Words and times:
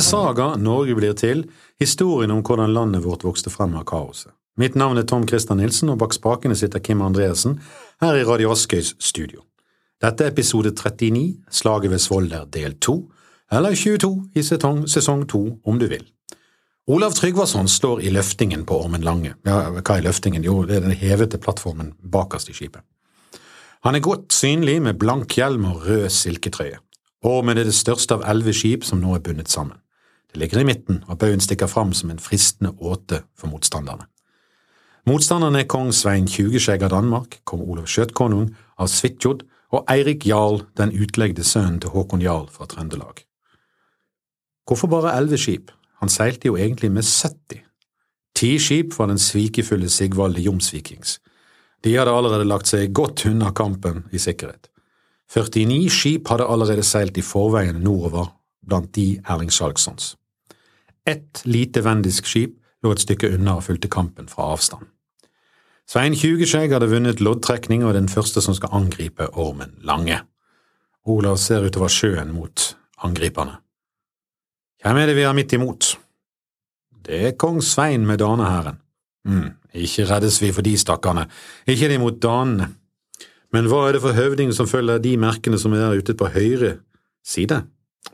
til 0.00 0.06
Saga 0.06 0.54
Norge 0.56 0.94
blir 0.96 1.12
til, 1.12 1.42
historien 1.80 2.30
om 2.32 2.38
hvordan 2.40 2.72
landet 2.72 3.02
vårt 3.04 3.24
vokste 3.26 3.50
frem 3.52 3.74
av 3.76 3.84
kaoset. 3.84 4.32
Mitt 4.56 4.76
navn 4.78 4.96
er 4.96 5.04
Tom 5.04 5.26
Christer 5.28 5.58
Nilsen, 5.58 5.90
og 5.92 5.98
bak 6.00 6.14
spakene 6.16 6.56
sitter 6.56 6.80
Kim 6.80 7.02
Andreassen 7.04 7.58
her 8.00 8.16
i 8.16 8.22
Radio 8.24 8.54
Askøys 8.54 8.94
studio. 8.96 9.42
Dette 10.00 10.24
er 10.24 10.32
episode 10.32 10.72
39, 10.72 11.42
Slaget 11.52 11.92
ved 11.92 12.00
Svolder 12.00 12.46
del 12.48 12.78
2, 12.80 12.94
eller 13.58 13.76
22 13.76 14.12
i 14.40 14.44
sesong, 14.46 14.86
sesong 14.88 15.26
2 15.28 15.42
om 15.68 15.82
du 15.82 15.84
vil. 15.90 16.06
Olav 16.88 17.12
Tryggvason 17.18 17.68
står 17.68 18.00
i 18.00 18.14
løftingen 18.14 18.64
på 18.64 18.80
Ormen 18.80 19.04
Lange. 19.04 19.34
Ja, 19.44 19.66
hva 19.68 19.98
er 19.98 20.06
løftingen? 20.08 20.48
Jo, 20.48 20.62
det 20.64 20.78
er 20.78 20.86
den 20.86 20.96
hevete 20.96 21.42
plattformen 21.42 21.92
bakerst 22.00 22.48
i 22.48 22.56
skipet. 22.56 22.86
Han 23.84 24.00
er 24.00 24.06
godt 24.06 24.32
synlig 24.32 24.80
med 24.80 24.96
blank 24.96 25.36
hjelm 25.36 25.68
og 25.74 25.84
rød 25.90 26.08
silketrøye. 26.08 26.80
Ormen 27.20 27.60
er 27.60 27.68
det 27.68 27.76
største 27.76 28.16
av 28.16 28.24
elleve 28.32 28.56
skip 28.56 28.88
som 28.88 29.04
nå 29.04 29.12
er 29.18 29.24
bundet 29.28 29.52
sammen. 29.52 29.76
Det 30.32 30.40
ligger 30.40 30.60
i 30.60 30.64
midten, 30.64 31.04
og 31.08 31.18
baugen 31.18 31.40
stikker 31.40 31.66
fram 31.66 31.92
som 31.92 32.10
en 32.10 32.18
fristende 32.22 32.72
åte 32.78 33.22
for 33.38 33.50
motstanderne. 33.50 34.06
Motstanderne 35.06 35.62
er 35.62 35.70
kong 35.70 35.94
Svein 35.96 36.28
Tjugeskjegg 36.28 36.84
av 36.86 36.92
Danmark, 36.92 37.40
kong 37.44 37.64
Olav 37.64 37.88
Skjøtkonung 37.88 38.50
av 38.78 38.90
Svitjod 38.92 39.42
og 39.72 39.88
Eirik 39.90 40.26
Jarl, 40.28 40.62
den 40.76 40.92
utlegde 40.92 41.44
sønnen 41.46 41.80
til 41.80 41.94
Håkon 41.94 42.22
Jarl 42.22 42.46
fra 42.52 42.68
Trøndelag. 42.70 43.24
Hvorfor 44.68 44.90
bare 44.92 45.16
elleve 45.18 45.38
skip? 45.40 45.72
Han 46.00 46.12
seilte 46.12 46.46
jo 46.48 46.56
egentlig 46.56 46.92
med 46.92 47.02
70. 47.02 47.64
Ti 48.36 48.58
skip 48.58 48.94
var 48.98 49.10
den 49.10 49.18
svikefulle 49.18 49.88
Sigvalde 49.90 50.40
Jomsvikings. 50.40 51.18
De 51.84 51.96
hadde 51.96 52.12
allerede 52.12 52.46
lagt 52.46 52.68
seg 52.70 52.92
godt 52.94 53.24
unna 53.26 53.50
kampen 53.56 54.04
i 54.12 54.20
sikkerhet. 54.20 54.68
49 55.32 55.90
skip 55.90 56.28
hadde 56.28 56.46
allerede 56.46 56.84
seilt 56.86 57.18
i 57.18 57.24
forveien 57.24 57.82
nordover, 57.82 58.30
blant 58.66 58.94
de 58.94 59.20
Erling 59.26 59.52
Skjalgsons. 59.52 60.14
Ett 61.06 61.42
lite 61.44 61.82
vendisk 61.84 62.26
skip 62.28 62.56
lå 62.84 62.92
et 62.94 63.02
stykke 63.02 63.30
unna 63.34 63.58
og 63.58 63.66
fulgte 63.66 63.90
kampen 63.92 64.28
fra 64.28 64.50
avstand. 64.54 64.86
Svein 65.90 66.14
Tjugeskjegg 66.14 66.70
hadde 66.70 66.90
vunnet 66.90 67.22
loddtrekning 67.24 67.82
og 67.82 67.92
er 67.92 67.98
den 67.98 68.10
første 68.12 68.42
som 68.44 68.54
skal 68.54 68.76
angripe 68.78 69.26
Ormen 69.34 69.72
Lange. 69.82 70.20
Olav 71.10 71.40
ser 71.42 71.64
utover 71.66 71.90
sjøen 71.90 72.30
mot 72.34 72.68
angriperne. 73.02 73.56
Hvem 74.80 75.00
er 75.00 75.10
det 75.10 75.16
vi 75.18 75.24
har 75.26 75.34
midt 75.36 75.56
imot? 75.56 75.96
Det 77.04 77.18
er 77.26 77.38
kong 77.40 77.58
Svein 77.64 78.06
med 78.06 78.20
danehæren. 78.22 78.78
Mm, 79.24 79.50
ikke 79.74 80.06
reddes 80.08 80.38
vi 80.42 80.52
for 80.52 80.64
de 80.64 80.76
stakkarene, 80.78 81.26
ikke 81.66 81.88
de 81.90 81.98
mot 82.00 82.22
danene. 82.22 82.70
Men 83.52 83.66
hva 83.66 83.88
er 83.88 83.96
det 83.96 84.04
for 84.04 84.14
høvding 84.14 84.54
som 84.54 84.68
følger 84.70 85.02
de 85.02 85.16
merkene 85.18 85.58
som 85.58 85.74
er 85.74 85.98
ute 85.98 86.14
på 86.14 86.30
høyre 86.30 86.76
side? 87.26 87.64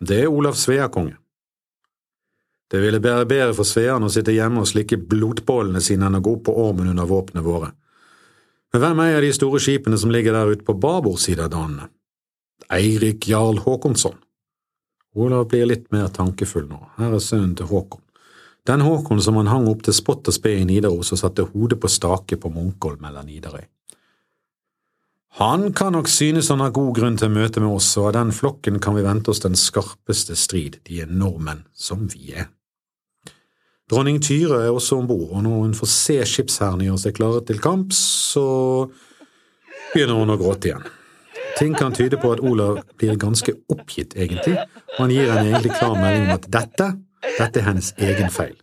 Det 0.00 0.22
er 0.22 0.32
Olav 0.32 0.56
Sveakonge. 0.56 1.18
Det 2.70 2.80
ville 2.82 3.00
bære 3.02 3.28
bedre 3.30 3.54
for 3.54 3.68
sveaen 3.68 4.02
å 4.02 4.10
sitte 4.10 4.34
hjemme 4.34 4.64
og 4.64 4.70
slikke 4.70 4.98
blodbollene 4.98 5.82
sine 5.84 6.08
enn 6.08 6.18
å 6.18 6.22
gå 6.24 6.32
opp 6.38 6.46
på 6.48 6.54
ormen 6.66 6.90
under 6.90 7.06
våpnene 7.06 7.44
våre. 7.46 7.70
Men 8.74 8.82
hvem 8.82 9.02
eier 9.04 9.22
de 9.22 9.34
store 9.34 9.60
skipene 9.62 9.98
som 10.00 10.10
ligger 10.10 10.34
der 10.34 10.50
ute 10.50 10.66
på 10.66 10.74
babord 10.74 11.20
side 11.22 11.46
av 11.46 11.52
danene? 11.54 11.86
Eirik 12.72 13.28
Jarl 13.30 13.60
Håkonsson. 13.62 14.18
Olav 15.16 15.46
blir 15.48 15.68
litt 15.70 15.86
mer 15.94 16.10
tankefull 16.12 16.66
nå, 16.68 16.80
her 16.98 17.14
er 17.16 17.22
sønnen 17.22 17.54
til 17.56 17.70
Håkon. 17.70 18.02
Den 18.66 18.82
Håkon 18.82 19.22
som 19.22 19.38
han 19.38 19.48
hang 19.48 19.68
opp 19.70 19.84
til 19.86 19.94
spott 19.94 20.26
og 20.26 20.34
spe 20.34 20.56
i 20.58 20.66
Nidaros 20.66 21.14
og 21.14 21.22
satte 21.22 21.46
hodet 21.52 21.78
på 21.80 21.88
stake 21.88 22.36
på 22.42 22.50
Munkholm 22.50 23.06
eller 23.06 23.24
Nidarøy. 23.24 23.62
Han 25.38 25.70
kan 25.76 25.92
nok 25.92 26.08
synes 26.08 26.48
han 26.48 26.64
har 26.64 26.74
god 26.74 26.94
grunn 26.96 27.16
til 27.20 27.30
møte 27.30 27.60
med 27.60 27.68
oss, 27.76 27.90
og 28.00 28.10
av 28.10 28.14
den 28.16 28.32
flokken 28.32 28.80
kan 28.80 28.96
vi 28.96 29.04
vente 29.04 29.30
oss 29.30 29.44
den 29.44 29.56
skarpeste 29.56 30.36
strid, 30.36 30.80
de 30.88 31.02
er 31.04 31.12
nordmenn 31.12 31.66
som 31.76 32.06
vi 32.08 32.32
er. 32.32 32.48
Dronning 33.86 34.18
Tyre 34.18 34.64
er 34.66 34.74
også 34.74 34.96
om 34.98 35.06
bord, 35.06 35.28
og 35.30 35.42
når 35.44 35.60
hun 35.62 35.74
får 35.78 35.88
se 35.92 36.14
skipsherren 36.26 36.82
gjøre 36.82 36.98
seg 37.04 37.14
klare 37.14 37.42
til 37.46 37.60
kamp, 37.62 37.92
så 37.94 38.42
begynner 39.92 40.18
hun 40.18 40.32
å 40.34 40.38
gråte 40.40 40.72
igjen. 40.72 40.86
Ting 41.56 41.76
kan 41.78 41.94
tyde 41.94 42.18
på 42.18 42.32
at 42.34 42.42
Olav 42.42 42.80
blir 42.98 43.14
ganske 43.14 43.54
oppgitt, 43.70 44.16
egentlig, 44.18 44.56
og 44.58 45.04
han 45.04 45.12
gir 45.14 45.30
henne 45.30 45.52
egentlig 45.52 45.76
klar 45.78 45.94
melding 46.00 46.26
om 46.26 46.34
at 46.34 46.48
dette, 46.56 46.88
dette 47.36 47.62
er 47.62 47.68
hennes 47.68 47.92
egen 48.08 48.32
feil. 48.34 48.56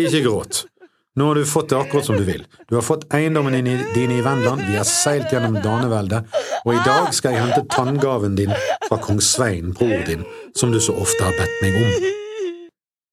Ikke 0.00 0.22
gråt. 0.24 0.62
Nå 1.20 1.26
har 1.28 1.36
du 1.36 1.44
fått 1.44 1.68
det 1.74 1.76
akkurat 1.76 2.08
som 2.08 2.16
du 2.16 2.24
vil. 2.24 2.46
Du 2.70 2.78
har 2.78 2.86
fått 2.86 3.04
eiendommen 3.12 3.58
din 3.60 4.14
i 4.14 4.22
Vendland, 4.24 4.64
vi 4.70 4.78
har 4.78 4.88
seilt 4.88 5.34
gjennom 5.34 5.58
daneveldet, 5.60 6.32
og 6.64 6.72
i 6.72 6.80
dag 6.86 7.12
skal 7.12 7.36
jeg 7.36 7.44
hente 7.44 7.66
tanngaven 7.76 8.40
din 8.40 8.56
fra 8.88 8.96
kong 9.04 9.20
Svein, 9.20 9.74
bror 9.76 10.00
din, 10.08 10.24
som 10.56 10.72
du 10.72 10.80
så 10.80 10.96
ofte 10.96 11.28
har 11.28 11.36
bedt 11.36 11.60
meg 11.66 11.76
om. 11.82 12.19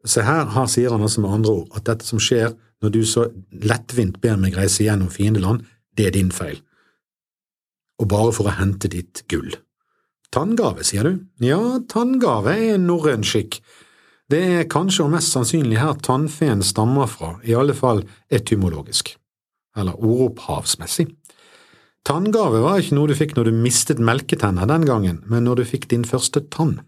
Se 0.08 0.24
her, 0.24 0.46
her 0.54 0.70
sier 0.72 0.94
han 0.94 1.04
altså 1.04 1.24
med 1.24 1.40
andre 1.40 1.56
ord 1.62 1.78
at 1.78 1.88
dette 1.90 2.08
som 2.08 2.22
skjer 2.22 2.54
når 2.84 2.94
du 2.94 3.02
så 3.10 3.26
lettvint 3.52 4.20
ber 4.24 4.38
meg 4.40 4.56
reise 4.56 4.86
gjennom 4.86 5.10
fiendeland, 5.12 5.66
det 5.98 6.08
er 6.08 6.14
din 6.16 6.30
feil. 6.32 6.62
Og 7.98 8.08
bare 8.12 8.34
for 8.36 8.48
å 8.48 8.54
hente 8.60 8.90
ditt 8.94 9.24
gull. 9.32 9.56
Tanngave, 10.32 10.86
sier 10.86 11.08
du? 11.08 11.26
Ja, 11.42 11.80
tanngave 11.90 12.54
er 12.54 12.80
norrøn 12.82 13.26
skikk 13.26 13.60
det 14.32 14.40
er 14.44 14.66
kanskje 14.68 15.06
og 15.06 15.14
mest 15.14 15.32
sannsynlig 15.32 15.80
her 15.80 15.96
tannfeen 16.04 16.60
stammer 16.66 17.08
fra, 17.08 17.38
i 17.48 17.56
alle 17.56 17.76
fall 17.76 18.02
etymologisk, 18.34 19.14
eller 19.80 19.96
ordopphavsmessig. 20.04 21.08
Tanngave 22.08 22.60
var 22.64 22.82
ikke 22.82 22.98
noe 22.98 23.08
du 23.08 23.16
fikk 23.16 23.38
når 23.38 23.48
du 23.48 23.62
mistet 23.64 24.04
melketenner 24.04 24.68
den 24.68 24.84
gangen, 24.88 25.22
men 25.32 25.48
når 25.48 25.62
du 25.62 25.70
fikk 25.72 25.88
din 25.92 26.04
første 26.08 26.44
tann. 26.52 26.82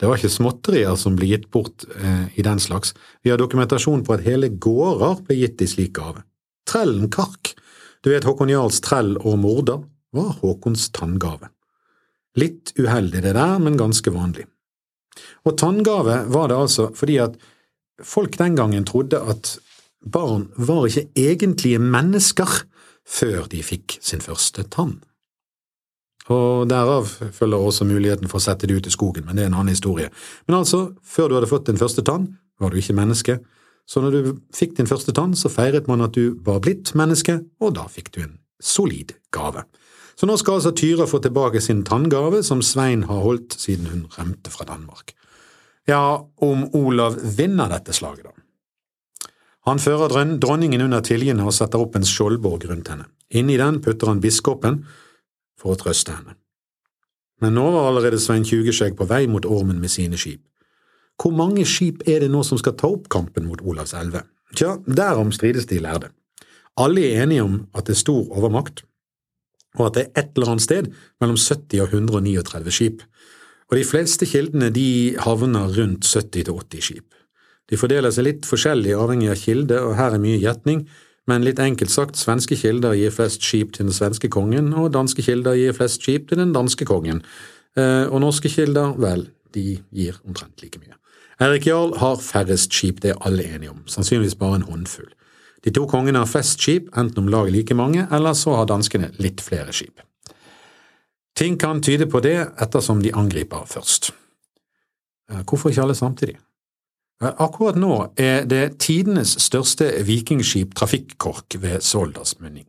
Det 0.00 0.08
var 0.10 0.18
ikke 0.18 0.32
småtterier 0.32 0.96
som 0.98 1.14
ble 1.18 1.28
gitt 1.30 1.50
bort 1.54 1.86
eh, 1.94 2.26
i 2.34 2.44
den 2.44 2.60
slags, 2.62 2.94
vi 3.22 3.30
har 3.30 3.38
dokumentasjon 3.38 4.02
på 4.06 4.16
at 4.16 4.24
hele 4.26 4.50
gårder 4.50 5.22
ble 5.26 5.38
gitt 5.38 5.62
i 5.62 5.68
slik 5.70 5.94
gave. 5.98 6.24
Trellen 6.68 7.10
Kark, 7.12 7.54
du 8.02 8.10
vet 8.10 8.26
Håkon 8.26 8.50
Jarls 8.50 8.80
trell 8.84 9.14
og 9.20 9.38
morder, 9.42 9.84
var 10.14 10.34
Håkons 10.40 10.88
tanngave. 10.94 11.50
Litt 12.38 12.74
uheldig 12.78 13.22
det 13.22 13.36
der, 13.36 13.58
men 13.62 13.78
ganske 13.78 14.10
vanlig. 14.10 14.48
Og 15.46 15.54
tanngave 15.60 16.24
var 16.34 16.50
det 16.50 16.58
altså 16.58 16.88
fordi 16.96 17.20
at 17.22 17.38
folk 18.02 18.38
den 18.40 18.56
gangen 18.58 18.86
trodde 18.88 19.20
at 19.22 19.56
barn 20.02 20.48
var 20.56 20.88
ikke 20.88 21.06
egentlige 21.14 21.78
mennesker 21.78 22.64
før 23.06 23.46
de 23.52 23.62
fikk 23.62 23.98
sin 24.02 24.24
første 24.24 24.66
tann. 24.72 24.98
Og 26.32 26.68
derav 26.70 27.08
følger 27.36 27.60
også 27.60 27.84
muligheten 27.84 28.30
for 28.30 28.40
å 28.40 28.44
sette 28.46 28.68
det 28.68 28.78
ut 28.78 28.86
i 28.88 28.92
skogen, 28.92 29.26
men 29.26 29.36
det 29.36 29.44
er 29.44 29.50
en 29.50 29.58
annen 29.58 29.74
historie. 29.74 30.08
Men 30.48 30.62
altså, 30.62 30.94
før 31.04 31.28
du 31.28 31.36
hadde 31.36 31.50
fått 31.50 31.66
din 31.68 31.80
første 31.80 32.04
tann, 32.06 32.30
var 32.60 32.72
du 32.72 32.78
ikke 32.80 32.96
menneske, 32.96 33.38
så 33.84 34.00
når 34.00 34.14
du 34.14 34.30
fikk 34.56 34.78
din 34.78 34.88
første 34.88 35.12
tann, 35.12 35.34
så 35.36 35.52
feiret 35.52 35.88
man 35.90 36.04
at 36.06 36.16
du 36.16 36.38
var 36.46 36.62
blitt 36.64 36.94
menneske, 36.96 37.42
og 37.60 37.74
da 37.76 37.84
fikk 37.92 38.14
du 38.14 38.22
en 38.24 38.38
solid 38.62 39.12
gave. 39.34 39.66
Så 40.16 40.28
nå 40.30 40.38
skal 40.40 40.60
altså 40.60 40.72
Tyra 40.72 41.04
få 41.10 41.20
tilbake 41.20 41.60
sin 41.60 41.82
tanngave, 41.84 42.40
som 42.46 42.62
Svein 42.62 43.04
har 43.10 43.20
holdt 43.20 43.58
siden 43.60 43.90
hun 43.90 44.06
rømte 44.14 44.52
fra 44.54 44.64
Danmark. 44.68 45.12
Ja, 45.90 46.24
om 46.40 46.64
Olav 46.72 47.18
vinner 47.36 47.68
dette 47.68 47.92
slaget, 47.92 48.30
da. 48.30 49.28
Han 49.64 49.80
fører 49.80 50.12
dronningen 50.40 50.84
under 50.84 51.00
tiljene 51.04 51.44
og 51.44 51.54
setter 51.56 51.80
opp 51.80 51.96
en 51.96 52.04
skjoldborg 52.04 52.66
rundt 52.68 52.90
henne. 52.92 53.06
Inni 53.32 53.56
den 53.56 53.80
putter 53.84 54.10
han 54.12 54.20
biskopen 54.20 54.82
for 55.60 55.74
å 55.74 55.78
trøste 55.80 56.14
henne. 56.14 56.36
Men 57.42 57.56
nå 57.58 57.64
var 57.74 57.90
allerede 57.90 58.20
Svein 58.22 58.46
Tjugeskjegg 58.46 58.96
på 58.98 59.08
vei 59.10 59.24
mot 59.30 59.46
Ormen 59.46 59.80
med 59.82 59.92
sine 59.92 60.18
skip. 60.20 60.42
Hvor 61.20 61.34
mange 61.34 61.66
skip 61.68 62.02
er 62.10 62.24
det 62.24 62.30
nå 62.32 62.42
som 62.46 62.58
skal 62.58 62.76
ta 62.78 62.90
opp 62.90 63.08
kampen 63.12 63.46
mot 63.46 63.62
Olavs 63.62 63.94
elve? 63.98 64.24
Tja, 64.54 64.76
derom 64.86 65.32
strides 65.34 65.66
de 65.70 65.80
lærde. 65.82 66.10
Alle 66.80 67.06
er 67.06 67.22
enige 67.22 67.44
om 67.44 67.58
at 67.74 67.86
det 67.86 67.94
er 67.94 68.02
stor 68.02 68.30
overmakt, 68.34 68.82
og 69.78 69.88
at 69.88 69.96
det 69.96 70.04
er 70.04 70.22
et 70.22 70.36
eller 70.36 70.54
annet 70.54 70.64
sted 70.64 70.90
mellom 71.22 71.38
70 71.38 71.82
og 71.82 71.94
139 71.94 72.74
skip, 72.74 73.04
og 73.70 73.78
de 73.78 73.86
fleste 73.86 74.26
kildene 74.28 74.70
de 74.74 74.88
havner 75.24 75.70
rundt 75.78 76.06
70–80 76.06 76.82
skip. 76.88 77.14
De 77.70 77.78
fordeler 77.80 78.12
seg 78.12 78.26
litt 78.26 78.48
forskjellig 78.48 78.92
avhengig 78.98 79.30
av 79.32 79.40
kilde, 79.40 79.78
og 79.80 79.96
her 79.98 80.14
er 80.14 80.22
mye 80.22 80.40
gjetning, 80.42 80.84
men 81.26 81.44
litt 81.44 81.60
enkelt 81.62 81.92
sagt, 81.92 82.18
svenske 82.20 82.56
kilder 82.60 82.96
gir 82.98 83.12
flest 83.14 83.44
skip 83.44 83.72
til 83.72 83.88
den 83.88 83.96
svenske 83.96 84.28
kongen, 84.32 84.72
og 84.76 84.92
danske 84.92 85.24
kilder 85.24 85.56
gir 85.56 85.76
flest 85.76 86.04
skip 86.04 86.28
til 86.28 86.40
den 86.40 86.52
danske 86.52 86.84
kongen, 86.88 87.22
eh, 87.76 88.04
og 88.04 88.20
norske 88.20 88.50
kilder, 88.52 88.92
vel, 89.00 89.28
de 89.54 89.78
gir 89.94 90.20
omtrent 90.26 90.62
like 90.62 90.80
mye. 90.82 90.96
Erik 91.40 91.66
Jarl 91.66 91.96
har 91.98 92.20
færrest 92.22 92.74
skip, 92.74 93.00
det 93.02 93.14
er 93.14 93.22
alle 93.26 93.44
enige 93.44 93.72
om, 93.72 93.82
sannsynligvis 93.86 94.36
bare 94.38 94.60
en 94.60 94.68
håndfull. 94.68 95.10
De 95.64 95.72
to 95.72 95.86
kongene 95.88 96.20
har 96.20 96.28
flest 96.28 96.60
skip, 96.60 96.90
enten 96.96 97.24
om 97.24 97.30
lag 97.32 97.48
like 97.50 97.74
mange, 97.74 98.06
eller 98.12 98.36
så 98.36 98.58
har 98.58 98.68
danskene 98.68 99.10
litt 99.18 99.40
flere 99.40 99.72
skip. 99.72 100.02
Ting 101.34 101.56
kan 101.58 101.82
tyde 101.82 102.06
på 102.06 102.20
det 102.22 102.36
ettersom 102.62 103.00
de 103.02 103.14
angriper 103.16 103.64
først. 103.66 104.12
Eh, 105.30 105.40
hvorfor 105.48 105.72
ikke 105.72 105.82
alle 105.82 105.96
samtidig? 105.96 106.36
Akkurat 107.22 107.78
nå 107.78 107.94
er 108.20 108.44
det 108.50 108.78
tidenes 108.82 109.36
største 109.40 109.86
vikingskip 110.04 110.74
trafikkork 110.74 111.56
ved 111.62 111.84
Solders 111.86 112.34
munning. 112.40 112.66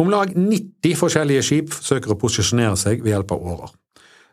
Om 0.00 0.12
lag 0.12 0.30
90 0.36 0.96
forskjellige 0.96 1.42
skip 1.44 1.74
forsøker 1.74 2.14
å 2.14 2.18
posisjonere 2.20 2.78
seg 2.78 3.02
ved 3.02 3.12
hjelp 3.12 3.34
av 3.34 3.48
årer. 3.54 3.74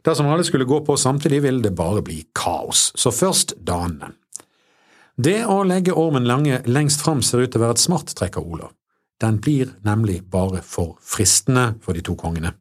Dersom 0.06 0.30
alle 0.32 0.46
skulle 0.48 0.68
gå 0.70 0.78
på 0.86 0.96
samtidig, 0.96 1.42
ville 1.44 1.66
det 1.66 1.74
bare 1.76 2.04
bli 2.06 2.22
kaos, 2.38 2.92
så 2.96 3.12
først 3.12 3.58
danene. 3.68 4.14
Det 5.18 5.42
å 5.50 5.64
legge 5.66 5.96
Ormen 5.98 6.28
Lange 6.30 6.62
lengst 6.70 7.02
fram 7.02 7.24
ser 7.26 7.42
ut 7.42 7.52
til 7.52 7.60
å 7.60 7.66
være 7.66 7.76
et 7.76 7.84
smart 7.84 8.14
trekk 8.16 8.38
av 8.38 8.48
Olav. 8.48 8.72
Den 9.20 9.40
blir 9.42 9.74
nemlig 9.84 10.22
bare 10.30 10.62
for 10.62 10.94
fristende 11.02 11.72
for 11.82 11.98
de 11.98 12.06
to 12.06 12.14
kongene. 12.16 12.54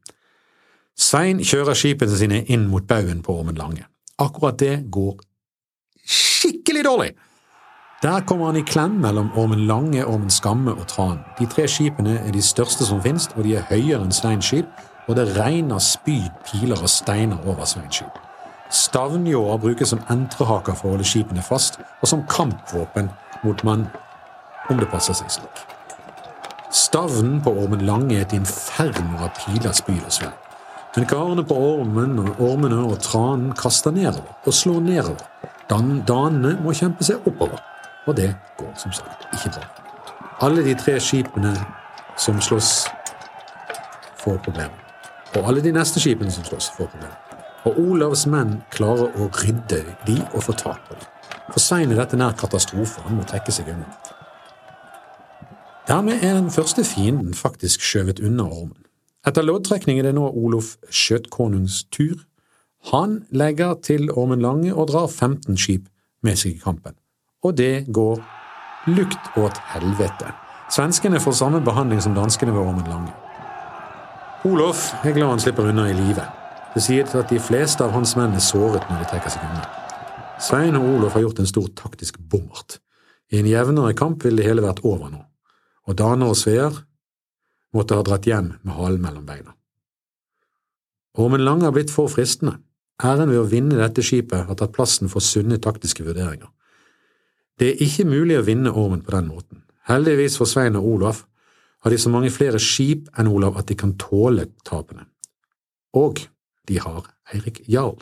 Svein 0.96 1.42
kjører 1.44 1.76
skipene 1.76 2.16
sine 2.16 2.40
inn 2.48 2.64
mot 2.72 2.86
baugen 2.88 3.20
på 3.22 3.36
Ormen 3.36 3.60
Lange. 3.60 3.84
Akkurat 4.16 4.56
det 4.58 4.86
går 4.90 5.20
skikkelig 6.46 6.84
dårlig! 6.84 7.10
Der 8.02 8.20
kommer 8.20 8.46
han 8.46 8.56
i 8.56 8.62
klem 8.62 8.90
mellom 9.00 9.30
Ormen 9.36 9.66
Lange, 9.66 10.04
Ormen 10.06 10.30
Skamme 10.30 10.74
og 10.74 10.86
Tran. 10.86 11.18
De 11.38 11.46
tre 11.46 11.64
skipene 11.68 12.18
er 12.20 12.32
de 12.32 12.42
største 12.42 12.84
som 12.84 13.00
finnes, 13.02 13.28
og 13.36 13.44
de 13.44 13.56
er 13.56 13.66
høyere 13.70 14.04
enn 14.04 14.12
Sveins 14.12 14.46
skip, 14.46 14.68
og 15.08 15.16
det 15.16 15.30
regner 15.38 15.80
spyd, 15.80 16.28
piler 16.46 16.82
og 16.82 16.92
steiner 16.92 17.40
over 17.48 17.64
Sveins 17.64 17.96
skip. 17.96 18.20
Stavnjåer 18.70 19.58
brukes 19.62 19.94
som 19.94 20.02
entrehaker 20.12 20.76
for 20.76 20.90
å 20.90 20.96
holde 20.96 21.08
skipene 21.08 21.42
fast, 21.42 21.80
og 22.02 22.10
som 22.10 22.26
kampvåpen 22.30 23.08
mot 23.46 23.64
mann, 23.64 23.86
om 24.70 24.78
det 24.78 24.90
passer 24.92 25.16
seg 25.16 25.32
slik. 25.38 25.62
Stavnen 26.74 27.40
på 27.42 27.54
Ormen 27.56 27.86
Lange 27.86 28.18
er 28.18 28.26
et 28.26 28.34
inferno 28.36 29.22
av 29.22 29.32
piler, 29.38 29.72
spyd 29.72 30.02
og 30.04 30.12
sverd. 30.12 30.42
Men 30.96 31.04
karene 31.08 31.42
på 31.44 31.56
ormen 31.60 32.16
og 32.22 32.38
ormene 32.40 32.78
og 32.88 33.02
tranen 33.04 33.50
kaster 33.56 33.92
nedover 33.92 34.32
og 34.48 34.54
slår 34.56 34.80
nedover. 34.80 35.26
Dan 35.70 36.02
danene 36.06 36.56
må 36.62 36.74
kjempe 36.76 37.04
seg 37.06 37.26
oppover. 37.26 37.58
Og 38.06 38.16
det 38.16 38.30
går 38.58 38.72
som 38.78 38.92
sagt 38.94 39.26
ikke 39.34 39.56
bra. 39.56 39.66
Alle 40.46 40.62
de 40.64 40.74
tre 40.78 40.98
skipene 41.00 41.54
som 42.18 42.40
slåss, 42.40 42.86
får 44.20 44.38
problemer. 44.44 44.82
Og 45.36 45.48
alle 45.48 45.62
de 45.64 45.72
neste 45.72 46.00
skipene 46.00 46.30
som 46.30 46.44
slåss, 46.44 46.70
får 46.76 46.90
problemer. 46.92 47.16
Og 47.66 47.78
Olavs 47.82 48.26
menn 48.30 48.60
klarer 48.70 49.10
å 49.18 49.26
rydde 49.42 49.82
de 50.06 50.20
og 50.32 50.44
få 50.46 50.54
tak 50.54 50.84
på 50.86 50.94
dem. 50.94 51.08
For 51.50 51.62
Svein 51.62 51.92
er 51.92 52.00
dette 52.00 52.18
nær 52.18 52.36
katastrofe, 52.38 53.02
han 53.06 53.18
må 53.18 53.26
trekke 53.26 53.54
seg 53.54 53.70
unna. 53.72 53.88
Dermed 55.86 56.22
er 56.22 56.34
den 56.34 56.50
første 56.50 56.84
fienden 56.84 57.34
faktisk 57.34 57.82
skjøvet 57.86 58.20
unna 58.20 58.46
ormen. 58.46 58.78
Etter 59.26 59.42
loddtrekning 59.42 59.98
er 59.98 60.08
det 60.08 60.14
nå 60.14 60.28
Olof 60.30 60.76
Skjøtkonungs 60.90 61.84
tur. 61.94 62.18
Han 62.92 63.24
legger 63.30 63.74
til 63.82 64.10
Ormen 64.10 64.44
Lange 64.44 64.74
og 64.74 64.92
drar 64.92 65.08
15 65.10 65.56
skip 65.58 65.90
med 66.22 66.38
seg 66.38 66.54
i 66.54 66.62
kampen 66.62 66.94
og 67.46 67.54
det 67.56 67.86
går 67.92 68.22
lukt 68.90 69.38
åt 69.38 69.58
helvete. 69.72 70.32
Svenskene 70.70 71.20
får 71.22 71.38
samme 71.40 71.60
behandling 71.62 72.02
som 72.02 72.14
danskene 72.14 72.54
ved 72.54 72.62
Ormen 72.62 72.88
Lange. 72.90 73.12
Olof 74.46 74.92
er 75.04 75.14
glad 75.14 75.34
han 75.34 75.42
slipper 75.42 75.68
unna 75.70 75.88
i 75.90 75.94
live. 75.94 76.24
Det 76.74 76.82
sies 76.84 77.14
at 77.18 77.30
de 77.30 77.38
fleste 77.40 77.84
av 77.84 77.94
hans 77.94 78.14
menn 78.18 78.34
er 78.36 78.44
såret 78.44 78.84
når 78.90 79.02
de 79.02 79.10
trekker 79.12 79.32
seg 79.32 79.46
unna. 79.46 79.64
Svein 80.42 80.76
og 80.78 80.88
Olof 80.96 81.16
har 81.16 81.24
gjort 81.24 81.40
en 81.40 81.48
stor 81.48 81.70
taktisk 81.78 82.18
bommert. 82.18 82.80
I 83.32 83.40
en 83.40 83.48
jevnere 83.48 83.94
kamp 83.96 84.24
ville 84.24 84.42
det 84.42 84.46
hele 84.46 84.62
vært 84.62 84.84
over 84.84 85.08
nå, 85.10 85.22
og 85.86 85.98
daner 85.98 86.30
og 86.30 86.38
sveer 86.38 86.82
måtte 87.74 87.96
ha 87.96 88.04
dratt 88.06 88.26
hjem 88.28 88.52
med 88.62 88.76
halen 88.76 89.02
mellom 89.02 89.24
beina. 89.26 89.54
Ormen 91.16 91.42
Lange 91.42 91.64
har 91.64 91.74
blitt 91.74 91.90
for 91.90 92.12
fristende. 92.12 92.58
Æren 93.04 93.28
ved 93.28 93.42
å 93.42 93.48
vinne 93.48 93.76
dette 93.76 94.04
skipet 94.04 94.46
har 94.48 94.56
tatt 94.56 94.72
plassen 94.76 95.10
for 95.12 95.24
sunne 95.24 95.58
taktiske 95.60 96.04
vurderinger. 96.06 96.48
Det 97.60 97.72
er 97.72 97.82
ikke 97.84 98.08
mulig 98.08 98.38
å 98.38 98.44
vinne 98.44 98.72
Ormen 98.72 99.04
på 99.04 99.12
den 99.12 99.28
måten. 99.28 99.62
Heldigvis 99.88 100.36
for 100.40 100.48
Svein 100.48 100.76
og 100.76 100.88
Olaf 100.96 101.24
har 101.84 101.92
de 101.92 101.98
så 102.00 102.10
mange 102.12 102.32
flere 102.34 102.60
skip 102.62 103.08
enn 103.18 103.30
Olav 103.30 103.58
at 103.60 103.68
de 103.68 103.76
kan 103.78 103.94
tåle 104.00 104.48
tapene. 104.66 105.06
Og 105.96 106.24
de 106.68 106.80
har 106.82 107.04
Eirik 107.32 107.62
Jarl. 107.70 108.00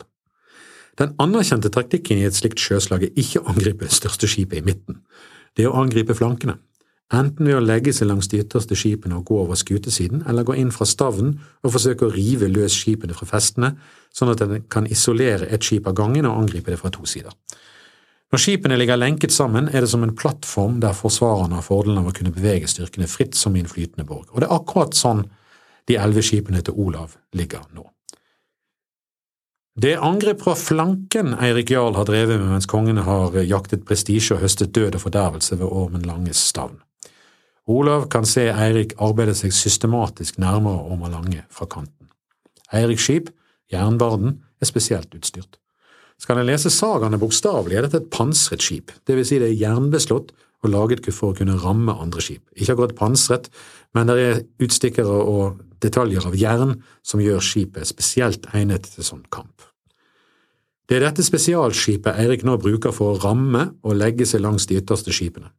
Den 0.99 1.13
anerkjente 1.19 1.69
taktikken 1.69 2.19
i 2.21 2.27
et 2.27 2.35
slikt 2.35 2.61
sjøslag 2.63 3.03
er 3.03 3.19
ikke 3.19 3.41
å 3.41 3.51
angripe 3.51 3.85
det 3.85 3.95
største 3.95 4.29
skipet 4.31 4.61
i 4.61 4.65
midten, 4.65 5.01
det 5.55 5.65
er 5.65 5.71
å 5.71 5.79
angripe 5.79 6.15
flankene, 6.15 6.57
enten 7.13 7.45
ved 7.45 7.59
å 7.59 7.63
legge 7.63 7.93
seg 7.93 8.09
langs 8.09 8.29
de 8.31 8.39
ytterste 8.41 8.77
skipene 8.77 9.19
og 9.19 9.27
gå 9.29 9.37
over 9.43 9.59
skutesiden, 9.59 10.23
eller 10.29 10.45
gå 10.47 10.55
inn 10.57 10.71
fra 10.73 10.87
stavnen 10.89 11.35
og 11.61 11.75
forsøke 11.75 12.07
å 12.07 12.13
rive 12.13 12.49
løs 12.49 12.73
skipene 12.73 13.13
fra 13.13 13.27
festene, 13.29 13.75
sånn 14.15 14.33
at 14.33 14.41
en 14.41 14.63
kan 14.71 14.89
isolere 14.89 15.49
et 15.53 15.63
skip 15.63 15.87
av 15.87 15.95
gangen 15.97 16.25
og 16.25 16.41
angripe 16.41 16.73
det 16.73 16.81
fra 16.81 16.89
to 16.93 17.05
sider. 17.09 17.35
Når 18.33 18.41
skipene 18.41 18.77
ligger 18.79 18.97
lenket 18.97 19.31
sammen, 19.31 19.69
er 19.69 19.85
det 19.85 19.91
som 19.91 20.03
en 20.03 20.15
plattform 20.17 20.79
der 20.81 20.97
forsvarerne 20.97 21.59
har 21.59 21.65
fordelen 21.65 22.01
av 22.01 22.09
å 22.09 22.15
kunne 22.15 22.33
bevege 22.33 22.67
styrkene 22.67 23.07
fritt 23.07 23.37
som 23.37 23.55
i 23.55 23.61
en 23.61 23.69
flytende 23.69 24.07
borg, 24.07 24.31
og 24.33 24.41
det 24.41 24.49
er 24.49 24.55
akkurat 24.57 24.97
sånn 24.97 25.27
de 25.85 25.99
elleve 26.01 26.25
skipene 26.25 26.63
til 26.65 26.73
Olav 26.81 27.13
ligger 27.37 27.67
nå. 27.75 27.85
Det 29.75 29.97
angrep 29.99 30.39
fra 30.39 30.53
flanken 30.55 31.33
Eirik 31.35 31.73
Jarl 31.73 31.97
har 31.97 32.07
drevet 32.07 32.39
med 32.39 32.53
mens 32.53 32.67
kongene 32.71 33.03
har 33.03 33.35
jaktet 33.43 33.83
prestisje 33.85 34.37
og 34.37 34.39
høstet 34.45 34.71
død 34.75 34.95
og 34.95 35.03
fordervelse 35.03 35.57
ved 35.59 35.67
Ormen 35.67 36.05
Langes 36.07 36.39
stavn. 36.39 36.79
Olav 37.65 38.07
kan 38.13 38.27
se 38.29 38.45
Eirik 38.51 38.93
arbeide 39.01 39.33
seg 39.37 39.53
systematisk 39.55 40.37
nærmere 40.41 40.85
Ormen 40.85 41.13
Lange 41.13 41.45
fra 41.49 41.65
kanten. 41.65 42.11
Eiriks 42.73 43.07
skip, 43.07 43.31
Jernbarden, 43.73 44.39
er 44.61 44.69
spesielt 44.69 45.13
utstyrt. 45.17 45.57
Skal 46.21 46.39
en 46.39 46.47
lese 46.47 46.69
sagaene 46.71 47.19
bokstavelig, 47.19 47.75
er 47.75 47.87
dette 47.87 48.03
et 48.03 48.11
pansret 48.13 48.63
skip, 48.63 48.93
det 49.07 49.17
vil 49.17 49.25
si 49.27 49.39
det 49.41 49.49
er 49.49 49.61
jernbeslått 49.65 50.31
og 50.65 50.71
laget 50.71 51.05
for 51.13 51.33
å 51.33 51.37
kunne 51.37 51.57
ramme 51.61 51.93
andre 52.01 52.23
skip. 52.23 52.45
Ikke 52.55 52.75
akkurat 52.75 52.95
pansret, 52.97 53.49
men 53.93 54.09
det 54.09 54.15
er 54.21 54.43
utstikkere 54.63 55.17
og 55.25 55.59
detaljer 55.83 56.25
av 56.25 56.37
jern 56.39 56.77
som 57.05 57.21
gjør 57.21 57.43
skipet 57.43 57.89
spesielt 57.89 58.47
egnet 58.53 58.87
til 58.93 59.05
sånn 59.05 59.25
kamp. 59.33 59.65
Det 60.85 60.99
er 60.99 61.07
dette 61.07 61.25
spesialskipet 61.25 62.17
Eirik 62.21 62.45
nå 62.45 62.59
bruker 62.61 62.93
for 62.93 63.15
å 63.15 63.21
ramme 63.23 63.71
og 63.81 63.97
legge 63.97 64.27
seg 64.29 64.43
langs 64.45 64.67
de 64.69 64.77
ytterste 64.77 65.13
skipene. 65.13 65.49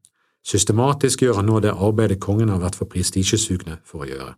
Systematisk 0.46 1.24
gjør 1.24 1.40
han 1.40 1.48
nå 1.50 1.60
det 1.64 1.72
arbeidet 1.74 2.20
kongen 2.22 2.52
har 2.52 2.60
vært 2.62 2.78
for 2.78 2.86
prestisjesugne 2.90 3.80
for 3.84 4.04
å 4.04 4.10
gjøre. 4.10 4.34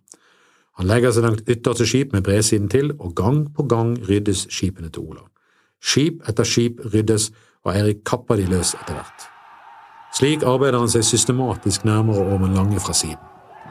Han 0.78 0.86
legger 0.88 1.12
seg 1.12 1.26
langt 1.26 1.50
ytterste 1.50 1.84
skip 1.90 2.14
med 2.14 2.24
bredsiden 2.24 2.70
til, 2.72 2.94
og 3.02 3.16
gang 3.18 3.42
på 3.52 3.66
gang 3.68 3.96
ryddes 4.08 4.46
skipene 4.54 4.88
til 4.94 5.10
Olav. 5.10 5.26
Skip 5.84 6.22
etter 6.30 6.48
skip 6.48 6.80
ryddes, 6.94 7.28
og 7.66 7.74
Eirik 7.74 8.04
kapper 8.08 8.38
de 8.38 8.46
løs 8.48 8.72
etter 8.78 8.94
hvert. 8.94 9.26
Slik 10.16 10.46
arbeider 10.46 10.80
han 10.80 10.88
seg 10.88 11.04
systematisk 11.04 11.84
nærmere 11.84 12.24
Ormen 12.24 12.56
Lange 12.56 12.80
fra 12.80 12.94
siden. 12.96 13.20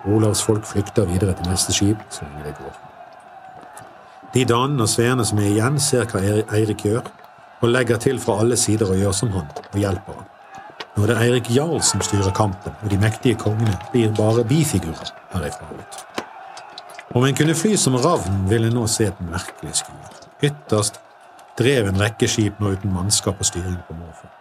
Olavs 0.05 0.43
folk 0.45 0.67
flykter 0.67 1.07
videre 1.09 1.33
til 1.33 1.49
neste 1.49 1.73
skip 1.73 2.03
så 2.13 2.27
lenge 2.27 2.45
det 2.45 2.55
går. 2.59 2.77
De 4.35 4.45
danene 4.45 4.85
og 4.85 4.91
sveene 4.91 5.25
som 5.25 5.39
er 5.41 5.49
igjen, 5.55 5.79
ser 5.81 6.05
hva 6.11 6.21
Eirik 6.21 6.85
gjør, 6.85 7.07
og 7.63 7.71
legger 7.73 7.97
til 8.03 8.19
fra 8.21 8.37
alle 8.43 8.59
sider 8.59 8.91
og 8.91 8.99
gjør 8.99 9.15
som 9.15 9.33
han, 9.33 9.47
og 9.71 9.79
hjelper 9.81 10.19
han. 10.19 10.33
Nå 10.97 11.03
er 11.05 11.11
det 11.11 11.17
Eirik 11.21 11.49
Jarl 11.53 11.81
som 11.85 12.01
styrer 12.01 12.33
kampen, 12.33 12.73
og 12.81 12.89
de 12.89 12.97
mektige 12.97 13.37
kongene 13.37 13.75
blir 13.91 14.09
bare 14.17 14.41
bifigurer 14.49 15.11
herifra 15.29 15.67
ut. 15.77 15.99
Om 17.15 17.25
en 17.25 17.35
kunne 17.37 17.55
fly 17.55 17.75
som 17.77 17.95
ravn, 18.01 18.47
ville 18.49 18.71
en 18.71 18.79
nå 18.79 18.87
se 18.89 19.05
et 19.11 19.19
merkelig 19.21 19.75
skue. 19.83 20.09
Ytterst 20.41 20.97
drev 21.57 21.91
en 21.91 22.01
rekke 22.01 22.27
skip 22.29 22.57
nå 22.59 22.73
uten 22.73 22.93
mannskap 22.93 23.37
og 23.37 23.45
styring 23.45 23.77
på 23.85 23.93
måfå. 23.93 24.31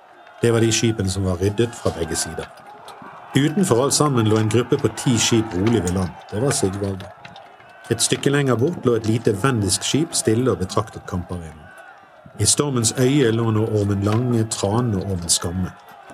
Det 0.40 0.52
var 0.52 0.64
de 0.64 0.72
skipene 0.72 1.12
som 1.12 1.28
var 1.28 1.36
ryddet 1.44 1.76
fra 1.76 1.92
begge 1.98 2.16
sider. 2.16 2.48
Utenfor 3.36 3.84
alt 3.84 3.94
sammen 3.94 4.28
lå 4.28 4.40
en 4.40 4.48
gruppe 4.48 4.80
på 4.80 4.88
ti 4.96 5.18
skip 5.20 5.52
rolig 5.54 5.82
ved 5.84 5.92
land. 5.92 6.10
Det 6.32 6.40
var 6.42 6.56
Sigvalde. 6.56 7.12
Et 7.90 8.02
stykke 8.02 8.30
lenger 8.30 8.56
bort 8.56 8.84
lå 8.84 8.96
et 8.96 9.06
lite 9.06 9.36
vendisk 9.42 9.84
skip 9.84 10.16
stille 10.16 10.50
og 10.50 10.58
betraktet 10.64 11.04
kamparenaen. 11.06 11.68
I 12.40 12.44
stormens 12.44 12.94
øye 12.98 13.30
lå 13.30 13.50
nå 13.50 13.64
Ormen 13.64 14.02
Lange, 14.04 14.44
Trane 14.44 14.96
og 14.96 15.10
Ormen 15.12 15.28
Skamme. 15.28 15.70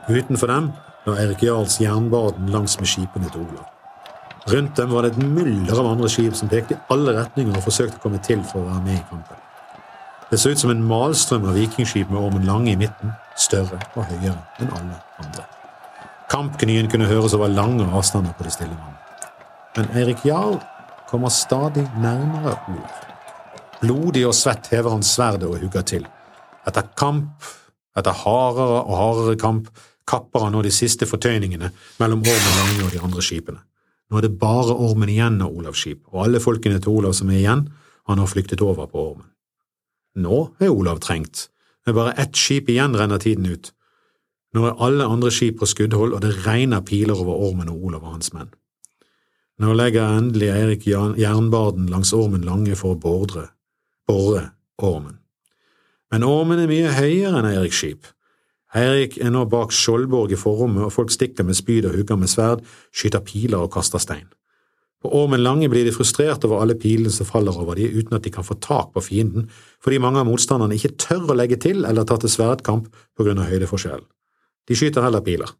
Utenfor 0.08 0.50
dem 0.50 0.72
lå 1.06 1.14
Eirik 1.18 1.42
Jarls 1.46 1.78
jernbaden 1.80 2.50
langs 2.50 2.78
med 2.80 2.90
skipene 2.90 3.30
til 3.30 3.44
Olav. 3.44 3.68
Rundt 4.50 4.76
dem 4.76 4.90
var 4.90 5.06
det 5.06 5.12
et 5.12 5.22
mylder 5.22 5.78
av 5.78 5.92
andre 5.92 6.08
skip 6.10 6.34
som 6.34 6.50
pekte 6.50 6.74
i 6.74 6.80
alle 6.90 7.14
retninger 7.14 7.54
og 7.54 7.62
forsøkte 7.62 8.00
å 8.00 8.02
komme 8.02 8.18
til 8.26 8.42
for 8.42 8.64
å 8.64 8.70
være 8.72 8.82
med 8.88 8.98
i 8.98 9.04
kampen. 9.10 9.38
Det 10.32 10.40
så 10.40 10.50
ut 10.50 10.58
som 10.58 10.72
en 10.72 10.82
malstrøm 10.88 11.46
av 11.46 11.58
vikingskip 11.60 12.10
med 12.10 12.18
Ormen 12.18 12.46
Lange 12.48 12.72
i 12.72 12.78
midten, 12.80 13.12
større 13.38 13.78
og 13.94 14.08
høyere 14.08 14.38
enn 14.58 14.72
alle 14.72 14.98
andre. 15.22 15.46
Kampgnyen 16.32 16.88
kunne 16.90 17.06
høres 17.06 17.36
over 17.36 17.52
lange 17.52 17.86
avstander 17.92 18.34
på 18.38 18.46
det 18.46 18.54
stille 18.54 18.74
vannet. 18.74 19.26
Men 19.76 19.90
Eirik 20.00 20.24
Jarl 20.26 20.58
kommer 21.10 21.28
stadig 21.28 21.84
nærmere 22.00 22.56
Olav. 22.72 22.98
Blodig 23.82 24.24
og 24.26 24.34
svett 24.34 24.70
hever 24.72 24.94
han 24.94 25.04
sverdet 25.06 25.48
og 25.50 25.60
hugger 25.60 25.84
til. 25.86 26.06
Etter 26.66 26.88
kamp, 26.96 27.46
etter 27.98 28.16
hardere 28.24 28.82
og 28.82 28.94
hardere 28.96 29.38
kamp, 29.38 29.68
kapper 30.08 30.46
han 30.46 30.56
nå 30.56 30.62
de 30.64 30.72
siste 30.74 31.06
fortøyningene 31.08 31.70
mellom 32.00 32.24
Ormen 32.24 32.58
Lange 32.58 32.86
og 32.86 32.94
de 32.94 33.02
andre 33.02 33.22
skipene. 33.24 33.62
Nå 34.12 34.18
er 34.18 34.26
det 34.26 34.38
bare 34.40 34.74
Ormen 34.76 35.08
igjen 35.08 35.40
av 35.40 35.54
Olavs 35.56 35.80
skip, 35.80 36.02
og 36.12 36.26
alle 36.26 36.40
folkene 36.44 36.80
til 36.82 36.92
Olav 36.92 37.14
som 37.16 37.30
er 37.32 37.38
igjen, 37.38 37.62
han 38.10 38.20
har 38.20 38.28
flyktet 38.28 38.60
over 38.60 38.90
på 38.90 39.04
Ormen. 39.12 39.28
Nå 40.20 40.40
er 40.60 40.68
Olav 40.68 41.00
trengt, 41.00 41.46
med 41.86 41.96
bare 41.96 42.12
ett 42.20 42.36
skip 42.36 42.68
igjen 42.68 42.96
renner 42.98 43.22
tiden 43.22 43.48
ut. 43.48 43.70
Nå 44.52 44.66
er 44.68 44.82
alle 44.84 45.06
andre 45.08 45.30
skip 45.32 45.62
på 45.62 45.68
skuddhold, 45.70 46.12
og 46.12 46.20
det 46.20 46.34
regner 46.44 46.84
piler 46.84 47.16
over 47.16 47.40
Ormen 47.48 47.72
og 47.72 47.86
Olav 47.88 48.04
og 48.04 48.18
hans 48.18 48.34
menn. 48.36 48.52
Nå 49.62 49.72
legger 49.78 50.18
endelig 50.18 50.50
Eirik 50.52 50.84
jernbarden 50.90 51.88
langs 51.88 52.12
Ormen 52.12 52.44
Lange 52.44 52.76
for 52.76 52.92
å 52.92 53.00
bordre, 53.00 53.46
bore 54.08 54.50
Ormen. 54.76 55.22
Men 56.12 56.26
Ormen 56.28 56.60
er 56.60 56.68
mye 56.68 56.92
høyere 56.92 57.40
enn 57.40 57.48
Eirik 57.48 57.72
skip. 57.76 58.04
Eirik 58.72 59.18
er 59.20 59.32
nå 59.32 59.44
bak 59.52 59.72
Skjoldborg 59.76 60.32
i 60.32 60.38
forrommet, 60.40 60.86
og 60.86 60.94
folk 60.94 61.10
stikker 61.12 61.44
med 61.44 61.58
spyd 61.58 61.90
og 61.90 61.96
hugger 61.98 62.16
med 62.16 62.30
sverd, 62.32 62.62
skyter 62.94 63.20
piler 63.26 63.60
og 63.60 63.72
kaster 63.74 64.00
stein. 64.00 64.30
På 65.02 65.10
Ormen 65.18 65.42
Lange 65.42 65.68
blir 65.68 65.84
de 65.84 65.92
frustrert 65.92 66.44
over 66.46 66.62
alle 66.62 66.76
pilene 66.78 67.10
som 67.10 67.26
faller 67.26 67.56
over 67.58 67.74
de, 67.74 67.88
uten 67.90 68.14
at 68.16 68.22
de 68.22 68.30
kan 68.30 68.46
få 68.46 68.54
tak 68.62 68.92
på 68.94 69.02
fienden, 69.02 69.48
fordi 69.82 69.98
mange 70.00 70.22
av 70.22 70.28
motstanderne 70.28 70.78
ikke 70.78 70.94
tør 70.94 71.32
å 71.34 71.36
legge 71.36 71.58
til 71.60 71.82
eller 71.84 72.06
ta 72.06 72.16
til 72.22 72.30
sverdkamp 72.30 72.86
på 72.88 73.26
grunn 73.26 73.42
av 73.42 73.50
høydeforskjellen. 73.50 74.06
De 74.70 74.78
skyter 74.78 75.02
heller 75.02 75.24
piler. 75.26 75.50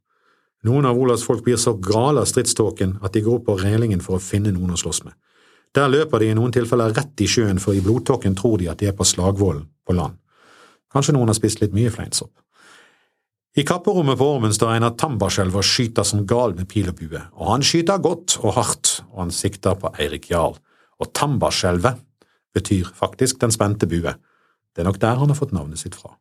Noen 0.63 0.87
av 0.87 0.99
Olavs 0.99 1.25
folk 1.27 1.43
blir 1.43 1.59
så 1.59 1.75
gale 1.75 2.23
av 2.23 2.31
stridståken 2.31 3.01
at 3.03 3.17
de 3.17 3.25
går 3.27 3.41
opp 3.41 3.49
på 3.51 3.59
relingen 3.65 4.01
for 4.01 4.17
å 4.17 4.23
finne 4.23 4.55
noen 4.55 4.77
å 4.77 4.79
slåss 4.79 5.03
med. 5.09 5.17
Der 5.75 5.91
løper 5.91 6.23
de 6.23 6.31
i 6.31 6.37
noen 6.39 6.55
tilfeller 6.55 6.95
rett 6.95 7.25
i 7.25 7.27
sjøen, 7.27 7.59
for 7.59 7.75
i 7.75 7.83
blodtåken 7.83 8.37
tror 8.39 8.61
de 8.61 8.71
at 8.71 8.79
de 8.79 8.93
er 8.93 8.97
på 8.97 9.09
slagvollen 9.09 9.67
på 9.83 9.97
land. 9.97 10.21
Kanskje 10.93 11.17
noen 11.17 11.33
har 11.33 11.39
spist 11.39 11.65
litt 11.65 11.75
mye 11.75 11.91
fleinsopp. 11.91 12.31
I 13.53 13.63
kapperommet 13.69 14.17
på 14.17 14.25
Ormen 14.25 14.55
står 14.57 14.71
Einar 14.73 14.95
Tambarskjelv 14.97 15.59
og 15.61 15.67
skyter 15.69 16.07
som 16.09 16.23
gal 16.25 16.55
med 16.57 16.65
pil 16.71 16.87
og 16.89 16.97
bue, 16.97 17.21
og 17.37 17.51
han 17.51 17.65
skyter 17.67 18.01
godt 18.01 18.39
og 18.41 18.55
hardt, 18.57 18.93
og 19.13 19.27
han 19.27 19.35
sikter 19.37 19.77
på 19.77 19.91
Eirik 20.01 20.31
Jarl, 20.31 20.57
og 20.97 21.11
Tambarskjelvet 21.13 22.01
betyr 22.57 22.89
faktisk 22.97 23.43
den 23.45 23.53
spente 23.53 23.85
bue. 23.91 24.15
Det 24.73 24.81
er 24.81 24.89
nok 24.89 25.03
der 25.03 25.21
han 25.21 25.29
har 25.29 25.37
fått 25.37 25.53
navnet 25.53 25.83
sitt 25.83 25.99
fra. 26.01 26.15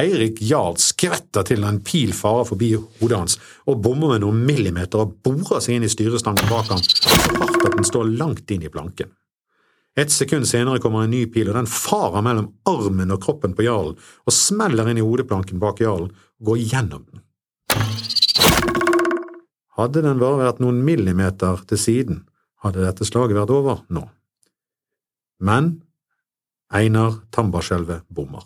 Eirik 0.00 0.40
Jarl 0.40 0.80
skvetter 0.80 1.44
til 1.44 1.68
en 1.68 1.82
pil 1.84 2.16
farer 2.16 2.48
forbi 2.48 2.72
hodet 2.80 3.18
hans 3.18 3.36
og 3.68 3.82
bommer 3.84 4.14
med 4.14 4.24
noen 4.24 4.40
millimeter 4.48 5.04
og 5.04 5.18
borer 5.20 5.60
seg 5.60 5.76
inn 5.76 5.84
i 5.84 5.92
styrestangen 5.92 6.48
bak 6.48 6.72
ham 6.72 6.80
så 6.80 7.12
hardt 7.36 7.66
at 7.68 7.76
den 7.76 7.84
står 7.84 8.14
langt 8.16 8.48
inn 8.48 8.64
i 8.64 8.72
planken. 8.72 9.12
Et 9.92 10.08
sekund 10.08 10.48
senere 10.48 10.80
kommer 10.80 11.04
en 11.04 11.12
ny 11.12 11.26
pil, 11.28 11.50
og 11.52 11.56
den 11.58 11.68
farer 11.68 12.24
mellom 12.24 12.54
armen 12.64 13.12
og 13.12 13.20
kroppen 13.20 13.52
på 13.52 13.66
jarlen 13.66 13.98
og 14.00 14.32
smeller 14.32 14.88
inn 14.88 15.02
i 15.02 15.04
hodeplanken 15.04 15.60
bak 15.60 15.84
jarlen 15.84 16.14
går 16.44 16.58
gjennom 16.72 17.04
den. 17.08 17.22
Hadde 19.78 20.02
den 20.04 20.20
bare 20.20 20.42
vært 20.42 20.60
noen 20.60 20.82
millimeter 20.84 21.62
til 21.68 21.80
siden, 21.80 22.24
hadde 22.62 22.84
dette 22.84 23.06
slaget 23.08 23.38
vært 23.38 23.54
over 23.54 23.84
nå. 23.88 24.04
Men 25.42 25.78
Einar 26.72 27.22
Tambarskjelvet 27.32 28.04
bommer. 28.08 28.44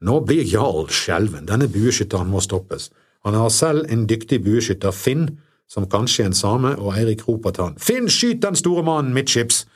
Nå 0.00 0.20
blir 0.24 0.46
jarl 0.48 0.88
skjelven, 0.92 1.48
denne 1.48 1.68
bueskytteren 1.68 2.30
må 2.30 2.40
stoppes. 2.40 2.88
Han 3.26 3.36
har 3.36 3.50
selv 3.52 3.90
en 3.92 4.06
dyktig 4.08 4.40
bueskytter, 4.44 4.94
Finn, 4.96 5.26
som 5.68 5.88
kanskje 5.90 6.24
er 6.24 6.30
en 6.30 6.36
same, 6.36 6.72
og 6.80 6.94
Eirik 6.96 7.26
roper 7.28 7.52
til 7.54 7.66
han, 7.68 7.76
Finn, 7.78 8.08
skyt 8.08 8.40
den 8.42 8.56
store 8.56 8.84
mannen 8.86 9.12
midtskips! 9.14 9.66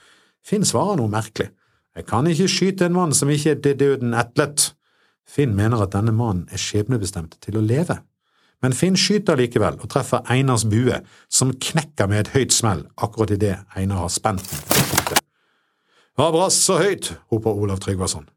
Finn 0.45 0.65
svarer 0.65 0.99
noe 1.01 1.13
merkelig. 1.13 1.51
Jeg 1.95 2.09
kan 2.09 2.27
ikke 2.29 2.49
skyte 2.51 2.89
en 2.89 2.97
mann 2.97 3.15
som 3.15 3.31
ikke 3.31 3.55
er 3.55 3.61
til 3.63 3.77
døden 3.79 4.17
etlet. 4.19 4.73
Finn 5.29 5.55
mener 5.57 5.83
at 5.83 5.95
denne 5.95 6.13
mannen 6.15 6.49
er 6.53 6.61
skjebnebestemt 6.61 7.39
til 7.45 7.59
å 7.59 7.65
leve. 7.65 8.01
Men 8.63 8.77
Finn 8.77 8.97
skyter 8.97 9.37
likevel 9.37 9.77
og 9.81 9.91
treffer 9.93 10.25
Einars 10.33 10.65
bue, 10.69 11.01
som 11.29 11.53
knekker 11.53 12.09
med 12.09 12.23
et 12.23 12.33
høyt 12.37 12.55
smell 12.55 12.87
akkurat 12.97 13.35
idet 13.35 13.59
Einar 13.77 14.05
har 14.07 14.13
spent 14.13 14.47
den. 14.49 15.21
Hva 16.15 16.31
brast 16.31 16.63
så 16.63 16.79
høyt? 16.79 17.11
roper 17.33 17.59
Olav 17.59 17.83
Tryggvason. 17.83 18.29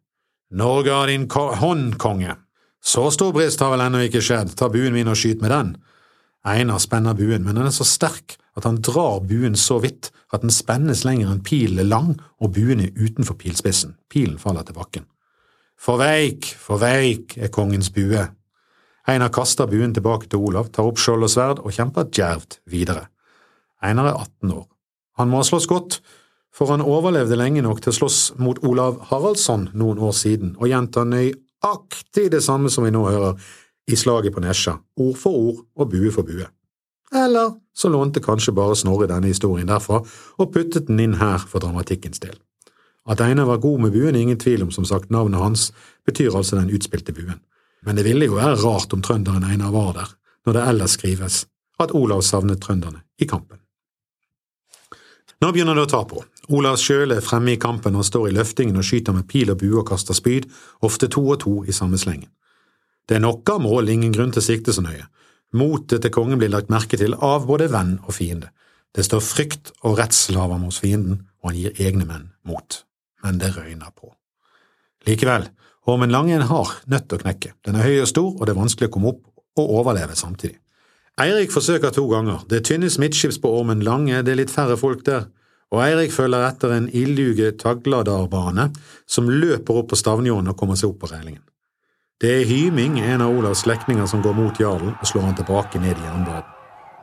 Norge 0.51 0.91
har 0.91 1.11
din 1.11 1.27
hånd, 1.29 1.97
konge. 2.01 2.35
Så 2.83 3.09
stor 3.11 3.33
brist 3.35 3.61
har 3.61 3.73
vel 3.73 3.83
ennå 3.83 4.01
ikke 4.07 4.23
skjedd, 4.23 4.55
ta 4.57 4.69
buen 4.71 4.95
min 4.95 5.11
og 5.11 5.19
skyt 5.19 5.43
med 5.43 5.53
den. 5.53 5.75
Einar 6.47 6.79
spenner 6.79 7.15
buen, 7.17 7.43
men 7.43 7.55
den 7.59 7.67
er 7.67 7.75
så 7.75 7.85
sterk 7.87 8.37
at 8.57 8.65
han 8.65 8.79
drar 8.81 9.19
buen 9.27 9.55
så 9.59 9.77
vidt 9.83 10.09
at 10.33 10.41
den 10.41 10.53
spennes 10.53 11.03
lenger 11.05 11.29
enn 11.31 11.43
pilen 11.45 11.79
er 11.83 11.89
lang 11.91 12.15
og 12.41 12.55
buen 12.55 12.81
er 12.81 12.95
utenfor 12.95 13.37
pilspissen. 13.37 13.97
Pilen 14.09 14.39
faller 14.41 14.65
til 14.65 14.77
bakken. 14.79 15.05
For 15.77 16.01
veik, 16.01 16.49
for 16.57 16.81
veik 16.81 17.37
er 17.37 17.53
kongens 17.53 17.91
bue. 17.93 18.23
Einar 19.07 19.31
kaster 19.31 19.69
buen 19.69 19.93
tilbake 19.95 20.27
til 20.27 20.41
Olav, 20.49 20.71
tar 20.73 20.87
opp 20.89 20.99
skjold 20.99 21.27
og 21.27 21.31
sverd 21.31 21.61
og 21.63 21.71
kjemper 21.75 22.09
djervt 22.11 22.59
videre. 22.67 23.05
Einar 23.85 24.09
er 24.09 24.17
18 24.17 24.55
år. 24.57 24.65
Han 25.21 25.29
må 25.31 25.39
ha 25.39 25.45
slåss 25.47 25.69
godt, 25.69 25.99
for 26.53 26.73
han 26.73 26.81
overlevde 26.81 27.37
lenge 27.37 27.61
nok 27.61 27.79
til 27.83 27.93
å 27.93 27.97
slåss 27.99 28.19
mot 28.41 28.59
Olav 28.65 28.99
Haraldsson 29.11 29.69
noen 29.77 30.01
år 30.01 30.15
siden 30.17 30.55
og 30.57 30.69
gjenta 30.71 31.05
nøyaktig 31.05 32.27
det 32.33 32.41
samme 32.45 32.71
som 32.73 32.87
vi 32.87 32.93
nå 32.93 33.05
hører 33.05 33.37
i 33.87 33.95
slaget 33.95 34.35
på 34.35 34.43
Nesja, 34.43 34.75
ord 34.99 35.17
for 35.21 35.37
ord 35.37 35.61
og 35.77 35.91
bue 35.93 36.11
for 36.11 36.27
bue. 36.27 36.49
Eller 37.15 37.53
så 37.77 37.89
lånte 37.93 38.19
kanskje 38.23 38.51
bare 38.57 38.75
Snorre 38.75 39.07
denne 39.07 39.29
historien 39.31 39.69
derfra 39.69 40.01
og 40.03 40.51
puttet 40.51 40.89
den 40.89 40.99
inn 41.05 41.15
her 41.21 41.39
for 41.39 41.63
dramatikkens 41.63 42.19
del. 42.19 42.35
At 43.07 43.21
Einar 43.23 43.47
var 43.47 43.61
god 43.63 43.85
med 43.85 43.93
buen, 43.95 44.15
er 44.15 44.19
ingen 44.19 44.39
tvil 44.39 44.65
om, 44.65 44.71
som 44.71 44.85
sagt, 44.85 45.09
navnet 45.09 45.41
hans 45.41 45.69
betyr 46.05 46.35
altså 46.35 46.59
den 46.59 46.73
utspilte 46.75 47.15
buen. 47.15 47.39
Men 47.85 47.95
det 47.95 48.03
ville 48.07 48.27
jo 48.27 48.35
være 48.35 48.57
rart 48.63 48.93
om 48.93 49.01
trønderen 49.01 49.45
Einar 49.47 49.71
var 49.71 49.93
der, 49.95 50.09
når 50.45 50.57
det 50.57 50.65
ellers 50.71 50.97
skrives 50.99 51.45
at 51.79 51.93
Olav 51.95 52.21
savnet 52.25 52.61
trønderne 52.61 53.03
i 53.21 53.27
kampen. 53.29 53.61
Nå 55.41 55.51
begynner 55.53 55.77
det 55.77 55.85
å 55.85 55.91
ta 55.91 56.01
på. 56.09 56.23
Olav 56.57 56.79
Sjøle 56.81 57.19
er 57.19 57.25
fremme 57.25 57.53
i 57.53 57.61
kampen 57.61 57.95
og 57.99 58.05
står 58.07 58.29
i 58.29 58.33
løftingen 58.39 58.79
og 58.79 58.87
skyter 58.87 59.13
med 59.13 59.27
pil 59.29 59.51
og 59.53 59.59
bue 59.61 59.83
og 59.83 59.85
kaster 59.91 60.17
spyd, 60.17 60.47
ofte 60.81 61.09
to 61.13 61.21
og 61.27 61.39
to 61.43 61.53
i 61.67 61.75
samme 61.75 61.99
slengen. 62.01 62.31
Det 63.07 63.19
er 63.19 63.23
nok 63.23 63.47
av 63.53 63.61
mål, 63.63 63.91
ingen 63.93 64.15
grunn 64.15 64.33
til 64.33 64.41
å 64.41 64.47
sikte 64.47 64.73
så 64.73 64.83
nøye. 64.83 65.05
Motet 65.55 66.01
til 66.03 66.11
kongen 66.11 66.41
blir 66.41 66.51
lagt 66.51 66.73
merke 66.73 66.97
til 66.99 67.13
av 67.23 67.45
både 67.47 67.69
venn 67.71 67.99
og 68.03 68.17
fiende. 68.17 68.49
Det 68.95 69.05
står 69.05 69.23
frykt 69.23 69.71
og 69.85 69.99
redsel 69.99 70.39
av 70.41 70.55
ham 70.55 70.65
hos 70.67 70.81
fienden, 70.81 71.21
og 71.39 71.51
han 71.51 71.61
gir 71.61 71.85
egne 71.85 72.07
menn 72.09 72.31
mot. 72.47 72.81
Men 73.23 73.39
det 73.41 73.55
røyner 73.55 73.91
på. 73.95 74.11
Likevel, 75.07 75.49
Ormen 75.87 76.11
Lange 76.11 76.35
er 76.35 76.41
en 76.41 76.49
hard 76.49 76.83
å 76.85 77.19
knekke. 77.21 77.53
Den 77.65 77.77
er 77.79 77.87
høy 77.87 78.01
og 78.03 78.09
stor, 78.11 78.31
og 78.35 78.45
det 78.45 78.53
er 78.53 78.59
vanskelig 78.59 78.89
å 78.89 78.93
komme 78.93 79.13
opp 79.13 79.23
og 79.57 79.75
overleve 79.79 80.15
samtidig. 80.19 80.59
Eirik 81.17 81.49
forsøker 81.49 81.93
to 81.95 82.03
ganger. 82.11 82.43
Det 82.49 82.59
er 82.59 82.65
tynne 82.67 82.91
midtskips 82.99 83.39
på 83.41 83.49
Ormen 83.49 83.81
Lange, 83.81 84.21
det 84.21 84.35
er 84.35 84.41
litt 84.43 84.53
færre 84.53 84.77
folk 84.77 85.05
der, 85.07 85.29
og 85.73 85.81
Eirik 85.83 86.13
følger 86.13 86.45
etter 86.47 86.75
en 86.75 86.89
ildhuge 86.95 87.53
tagladarbane 87.59 88.69
som 89.09 89.31
løper 89.31 89.81
opp 89.81 89.89
på 89.91 89.99
stavnjåen 89.99 90.51
og 90.51 90.59
kommer 90.59 90.77
seg 90.79 90.91
opp 90.91 91.01
på 91.01 91.09
reilingen. 91.11 91.41
Det 92.21 92.31
er 92.33 92.47
Hyming, 92.49 92.99
en 92.99 93.21
av 93.21 93.33
Olavs 93.33 93.63
slektninger, 93.65 94.05
som 94.09 94.23
går 94.25 94.33
mot 94.37 94.61
jarlen 94.61 94.95
og 94.95 95.09
slår 95.09 95.27
han 95.27 95.37
tilbake 95.37 95.81
ned 95.81 95.97
i 95.97 96.05
jernbanen. 96.07 96.53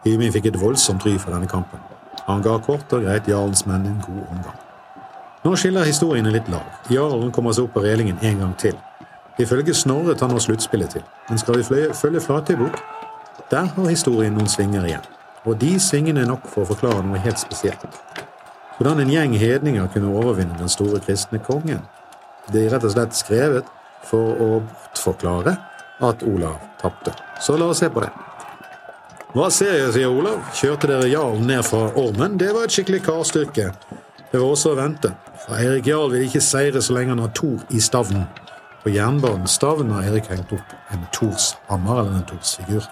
Hyming 0.05 0.35
fikk 0.35 0.51
et 0.51 0.61
voldsomt 0.61 1.07
ry 1.07 1.17
for 1.19 1.35
denne 1.35 1.51
kampen. 1.51 1.83
Han 2.27 2.43
ga 2.45 2.59
kort 2.63 2.93
og 2.93 3.07
greit 3.07 3.29
jarlens 3.31 3.67
menn 3.69 3.87
en 3.89 4.01
god 4.05 4.25
omgang. 4.27 4.64
Nå 5.45 5.53
skiller 5.61 5.85
historiene 5.85 6.31
litt 6.33 6.47
lag. 6.49 6.65
Jarlen 6.89 7.33
kommer 7.33 7.53
seg 7.53 7.67
opp 7.67 7.75
på 7.77 7.83
relingen 7.85 8.17
en 8.25 8.39
gang 8.41 8.53
til. 8.57 8.79
Ifølge 9.37 9.75
Snorre 9.77 10.15
tar 10.17 10.31
nå 10.31 10.39
sluttspillet 10.41 10.95
til, 10.95 11.03
men 11.29 11.41
skal 11.43 11.59
vi 11.59 11.67
fløye, 11.67 11.91
følge 11.99 12.23
Flatøybukk, 12.23 12.79
der 13.51 13.67
har 13.77 13.91
historien 13.91 14.33
noen 14.33 14.49
svinger 14.49 14.87
igjen. 14.89 15.05
Og 15.45 15.59
de 15.61 15.75
svingene 15.83 16.23
er 16.23 16.31
nok 16.31 16.47
for 16.49 16.65
å 16.65 16.71
forklare 16.71 17.03
noe 17.05 17.21
helt 17.21 17.43
spesielt. 17.43 17.99
Hvordan 18.79 19.03
en 19.03 19.13
gjeng 19.13 19.35
hedninger 19.39 19.91
kunne 19.93 20.15
overvinne 20.17 20.57
den 20.59 20.73
store 20.73 21.03
kristne 21.05 21.43
kongen. 21.45 21.83
Det 22.49 22.65
er 22.65 22.73
rett 22.73 22.87
og 22.89 22.95
slett 22.95 23.19
skrevet 23.19 23.69
for 24.09 24.41
å 24.41 24.49
bortforklare 24.65 25.59
at 26.09 26.25
Olav 26.25 26.57
tapte. 26.81 27.13
Så 27.43 27.59
la 27.61 27.69
oss 27.69 27.85
se 27.85 27.91
på 27.93 28.01
det. 28.01 28.11
Hva 29.35 29.51
ser 29.51 29.77
jeg, 29.77 29.93
sier 29.99 30.15
Olav. 30.15 30.41
Kjørte 30.57 30.89
dere 30.89 31.11
jarlen 31.11 31.47
ned 31.51 31.67
fra 31.67 31.89
Ormen? 32.01 32.39
Det 32.41 32.53
var 32.55 32.65
et 32.65 32.75
skikkelig 32.75 33.03
karstyrke. 33.05 33.73
Det 34.35 34.41
var 34.43 34.51
også 34.51 34.73
å 34.73 34.79
vente, 34.81 35.13
for 35.45 35.55
Eirik 35.63 35.87
Jarl 35.87 36.09
vil 36.11 36.25
ikke 36.27 36.41
seire 36.43 36.81
så 36.83 36.97
lenge 36.97 37.13
han 37.15 37.23
har 37.23 37.31
Thor 37.39 37.61
i 37.71 37.79
stavnen. 37.79 38.25
På 38.83 38.91
jernbanens 38.91 39.55
stavn 39.55 39.93
har 39.95 40.09
Eirik 40.09 40.27
hengt 40.33 40.51
opp 40.57 40.73
en 40.91 41.05
Thors 41.15 41.53
hammer 41.69 42.01
eller 42.01 42.17
en 42.19 42.27
Thors 42.27 42.57
figur. 42.59 42.89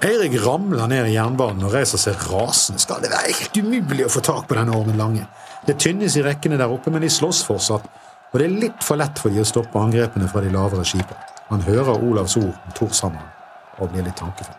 Eirik 0.00 0.38
ramler 0.46 0.88
ned 0.88 1.10
i 1.10 1.18
jernbanen 1.18 1.68
og 1.68 1.76
reiser 1.76 2.00
seg 2.00 2.24
rasende. 2.30 2.80
Skal 2.80 3.04
det 3.04 3.12
være 3.12 3.36
helt 3.36 3.60
umulig 3.60 4.08
å 4.08 4.14
få 4.16 4.24
tak 4.24 4.48
på 4.48 4.56
denne 4.56 4.72
Ormen 4.72 4.96
Lange? 4.96 5.28
Det 5.68 5.76
tynnes 5.84 6.16
i 6.16 6.24
rekkene 6.24 6.56
der 6.56 6.72
oppe, 6.72 6.88
men 6.88 7.04
de 7.04 7.12
slåss 7.12 7.44
fortsatt 7.44 7.84
og 8.34 8.40
det 8.40 8.48
er 8.48 8.60
litt 8.64 8.82
for 8.82 8.98
lett 8.98 9.20
for 9.22 9.30
de 9.30 9.44
å 9.44 9.46
stoppe 9.46 9.78
angrepene 9.78 10.26
fra 10.26 10.40
de 10.42 10.48
lavere 10.50 10.82
skipene. 10.88 11.20
Han 11.52 11.62
hører 11.62 12.02
Olavs 12.02 12.34
ord 12.40 12.50
om 12.50 12.72
Thorshammeren 12.74 13.28
og 13.78 13.92
blir 13.92 14.08
litt 14.08 14.16
tankefull. 14.18 14.56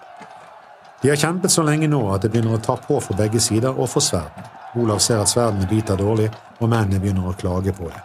De 1.01 1.09
har 1.11 1.19
kjempet 1.19 1.51
så 1.51 1.65
lenge 1.67 1.89
nå 1.91 1.99
at 2.13 2.23
det 2.23 2.31
begynner 2.31 2.55
å 2.55 2.63
ta 2.63 2.77
på 2.79 3.01
for 3.03 3.19
begge 3.19 3.41
sider 3.43 3.75
og 3.75 3.89
for 3.91 4.05
sverdene. 4.05 4.54
Olav 4.75 4.99
ser 4.99 5.21
at 5.23 5.31
sverdene 5.31 5.67
biter 5.69 5.95
dårlig, 5.99 6.27
og 6.59 6.67
mennene 6.67 6.99
begynner 6.99 7.29
å 7.29 7.35
klage 7.39 7.71
på 7.75 7.87
det. 7.87 8.01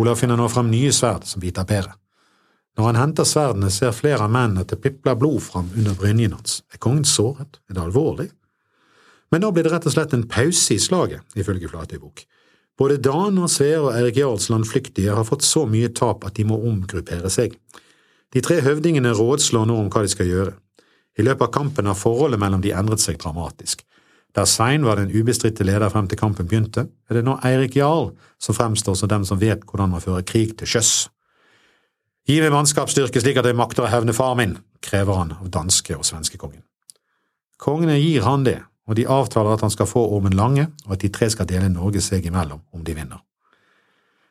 Olav 0.00 0.16
finner 0.16 0.38
nå 0.40 0.46
frem 0.48 0.70
nye 0.72 0.92
sverd 0.96 1.26
som 1.28 1.42
biter 1.42 1.66
bedre. 1.68 1.92
Når 2.78 2.86
han 2.86 2.98
henter 3.00 3.26
sverdene, 3.28 3.68
ser 3.74 3.92
flere 3.92 4.24
av 4.24 4.32
mennene 4.32 4.64
at 4.64 4.72
det 4.72 4.80
pipler 4.80 5.18
blod 5.18 5.42
fram 5.44 5.68
under 5.76 5.96
brynjen 5.98 6.36
hans. 6.38 6.62
Er 6.72 6.80
kongen 6.80 7.04
såret? 7.04 7.58
Er 7.68 7.76
det 7.76 7.82
alvorlig? 7.82 8.30
Men 9.30 9.44
nå 9.44 9.50
blir 9.52 9.66
det 9.66 9.74
rett 9.74 9.88
og 9.90 9.94
slett 9.94 10.14
en 10.16 10.24
pause 10.30 10.74
i 10.74 10.80
slaget, 10.80 11.20
ifølge 11.36 11.68
Flatøybok. 11.68 12.24
Både 12.80 12.96
Dan 13.04 13.36
og 13.42 13.50
Sverre 13.52 13.82
og 13.84 13.92
Eirik 13.92 14.22
Jarlsland 14.22 14.64
flyktige 14.70 15.12
har 15.12 15.28
fått 15.28 15.44
så 15.44 15.66
mye 15.68 15.92
tap 15.92 16.24
at 16.24 16.38
de 16.38 16.46
må 16.48 16.56
omgruppere 16.64 17.28
seg. 17.30 17.58
De 18.32 18.40
tre 18.40 18.62
høvdingene 18.64 19.12
rådslår 19.18 19.68
nå 19.68 19.76
om 19.82 19.92
hva 19.92 20.06
de 20.06 20.14
skal 20.14 20.30
gjøre. 20.30 20.56
I 21.20 21.26
løpet 21.26 21.50
av 21.50 21.52
kampen 21.52 21.90
har 21.90 21.98
forholdet 21.98 22.40
mellom 22.40 22.62
de 22.64 22.72
endret 22.72 23.02
seg 23.02 23.20
dramatisk. 23.20 23.84
Der 24.36 24.46
Svein 24.46 24.84
var 24.86 24.96
den 24.96 25.10
ubestridte 25.10 25.64
leder 25.64 25.90
frem 25.90 26.06
til 26.08 26.18
kampen 26.18 26.46
begynte, 26.46 26.86
er 27.08 27.14
det 27.14 27.24
nå 27.26 27.38
Eirik 27.44 27.76
Jarl 27.76 28.12
som 28.38 28.54
fremstår 28.54 28.94
som 28.94 29.10
dem 29.10 29.24
som 29.26 29.40
vet 29.40 29.64
hvordan 29.66 29.90
man 29.90 30.04
fører 30.04 30.22
krig 30.22 30.54
til 30.58 30.70
sjøs. 30.70 31.08
Gi 32.28 32.38
meg 32.38 32.52
mannskapsstyrke 32.54 33.20
slik 33.22 33.40
at 33.40 33.48
jeg 33.48 33.58
makter 33.58 33.86
å 33.86 33.90
hevne 33.90 34.14
far 34.14 34.36
min, 34.38 34.58
krever 34.84 35.18
han 35.18 35.32
av 35.34 35.48
danske- 35.50 35.96
og 35.98 36.06
svenskekongen. 36.06 36.62
Kongene 37.58 37.98
gir 37.98 38.22
han 38.22 38.44
det, 38.46 38.60
og 38.86 38.96
de 38.96 39.08
avtaler 39.10 39.56
at 39.56 39.64
han 39.66 39.72
skal 39.74 39.88
få 39.90 40.04
Ormen 40.14 40.36
Lange, 40.38 40.68
og 40.86 40.94
at 40.94 41.02
de 41.02 41.10
tre 41.10 41.28
skal 41.30 41.48
dele 41.50 41.68
Norge 41.72 42.00
seg 42.04 42.26
imellom 42.26 42.62
om 42.72 42.84
de 42.86 42.94
vinner. 42.94 43.18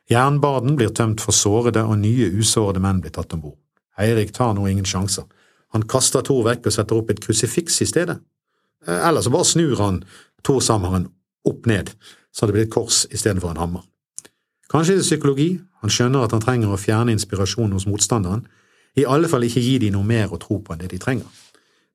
Jernbaden 0.09 0.77
blir 0.79 0.89
tømt 0.95 1.21
for 1.21 1.35
sårede, 1.35 1.83
og 1.83 1.99
nye 1.99 2.31
usårede 2.39 2.81
menn 2.81 3.01
blir 3.03 3.13
tatt 3.13 3.35
om 3.35 3.43
bord. 3.43 3.59
Eirik 3.99 4.31
tar 4.33 4.55
nå 4.55 4.65
ingen 4.67 4.87
sjanser. 4.87 5.27
Han 5.75 5.85
kaster 5.85 6.23
Thor 6.25 6.45
vekk 6.47 6.65
og 6.65 6.73
setter 6.73 6.97
opp 6.97 7.11
et 7.13 7.21
krusifiks 7.21 7.81
i 7.83 7.89
stedet. 7.89 8.17
Eh, 8.87 9.07
eller 9.07 9.21
så 9.21 9.33
bare 9.33 9.47
snur 9.47 9.75
han 9.79 10.03
Thor-hammeren 10.43 11.09
opp 11.49 11.65
ned, 11.65 11.91
så 12.31 12.45
det 12.45 12.55
blir 12.55 12.67
et 12.67 12.73
kors 12.73 13.05
istedenfor 13.11 13.51
en 13.51 13.61
hammer. 13.63 13.83
Kanskje 14.69 14.95
det 14.95 15.03
er 15.03 15.09
psykologi, 15.09 15.49
han 15.81 15.91
skjønner 15.91 16.23
at 16.23 16.33
han 16.35 16.43
trenger 16.43 16.73
å 16.73 16.79
fjerne 16.79 17.13
inspirasjonen 17.15 17.73
hos 17.73 17.87
motstanderen, 17.89 18.45
i 18.97 19.05
alle 19.05 19.29
fall 19.31 19.45
ikke 19.47 19.63
gi 19.63 19.77
de 19.81 19.91
noe 19.93 20.05
mer 20.05 20.31
å 20.33 20.39
tro 20.41 20.59
på 20.61 20.73
enn 20.73 20.81
det 20.81 20.91
de 20.93 20.99
trenger. 21.01 21.27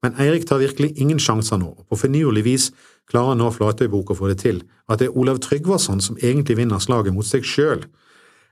Men 0.04 0.16
Eirik 0.20 0.46
tar 0.48 0.60
virkelig 0.60 0.92
ingen 1.00 1.20
sjanser 1.22 1.58
nå, 1.60 1.70
og 1.80 1.84
på 1.88 1.96
finurlig 1.96 2.44
vis 2.44 2.70
klarer 3.10 3.32
han 3.32 3.40
nå 3.40 3.50
Flatøybok 3.54 4.12
å 4.12 4.16
få 4.18 4.30
det 4.32 4.40
til 4.42 4.62
at 4.88 5.00
det 5.00 5.08
er 5.08 5.16
Olav 5.16 5.40
Tryggvason 5.44 6.02
som 6.04 6.18
egentlig 6.20 6.58
vinner 6.58 6.82
slaget 6.82 7.16
mot 7.16 7.26
seg 7.26 7.46
sjøl. 7.48 7.86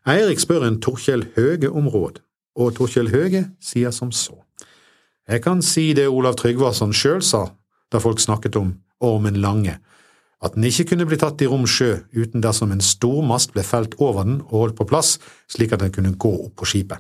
Eirik 0.09 0.41
spør 0.41 0.65
en 0.67 0.81
Torkjell 0.83 1.27
Høge 1.37 1.69
om 1.71 1.91
råd, 1.93 2.23
og 2.57 2.77
Torkjell 2.79 3.13
Høge 3.13 3.45
sier 3.61 3.93
som 3.93 4.13
så. 4.17 4.39
Jeg 5.29 5.45
kan 5.45 5.61
si 5.63 5.93
det 5.97 6.09
Olav 6.09 6.39
Tryggvason 6.41 6.95
sjøl 6.97 7.21
sa 7.23 7.51
da 7.93 8.01
folk 8.01 8.21
snakket 8.21 8.57
om 8.59 8.75
Ormen 9.03 9.39
Lange, 9.43 9.79
at 10.43 10.57
den 10.57 10.67
ikke 10.67 10.89
kunne 10.91 11.07
bli 11.07 11.19
tatt 11.21 11.43
i 11.45 11.49
rom 11.51 11.69
sjø 11.71 12.01
uten 12.17 12.43
dersom 12.43 12.73
en 12.75 12.83
stor 12.83 13.21
mast 13.27 13.53
ble 13.55 13.63
felt 13.67 13.95
over 14.03 14.27
den 14.27 14.41
og 14.49 14.57
holdt 14.59 14.79
på 14.81 14.89
plass 14.91 15.15
slik 15.53 15.75
at 15.75 15.85
den 15.85 15.93
kunne 15.95 16.17
gå 16.19 16.33
opp 16.49 16.57
på 16.59 16.69
skipet. 16.73 16.99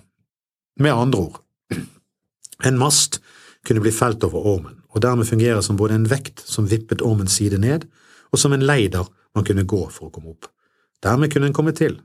Med 0.80 0.94
andre 0.94 1.24
ord, 1.26 1.40
en 2.68 2.78
mast 2.78 3.18
kunne 3.66 3.82
bli 3.82 3.92
felt 3.94 4.22
over 4.26 4.46
ormen, 4.54 4.78
og 4.94 5.02
dermed 5.02 5.28
fungere 5.28 5.62
som 5.62 5.78
både 5.78 5.98
en 5.98 6.08
vekt 6.10 6.42
som 6.46 6.70
vippet 6.70 7.02
ormens 7.02 7.34
side 7.38 7.58
ned, 7.58 7.86
og 8.32 8.38
som 8.38 8.54
en 8.54 8.64
leider 8.64 9.08
man 9.34 9.44
kunne 9.44 9.66
gå 9.68 9.84
for 9.90 10.08
å 10.08 10.14
komme 10.14 10.32
opp. 10.32 10.48
Dermed 11.02 11.32
kunne 11.32 11.50
en 11.50 11.56
komme 11.56 11.74
til. 11.76 11.98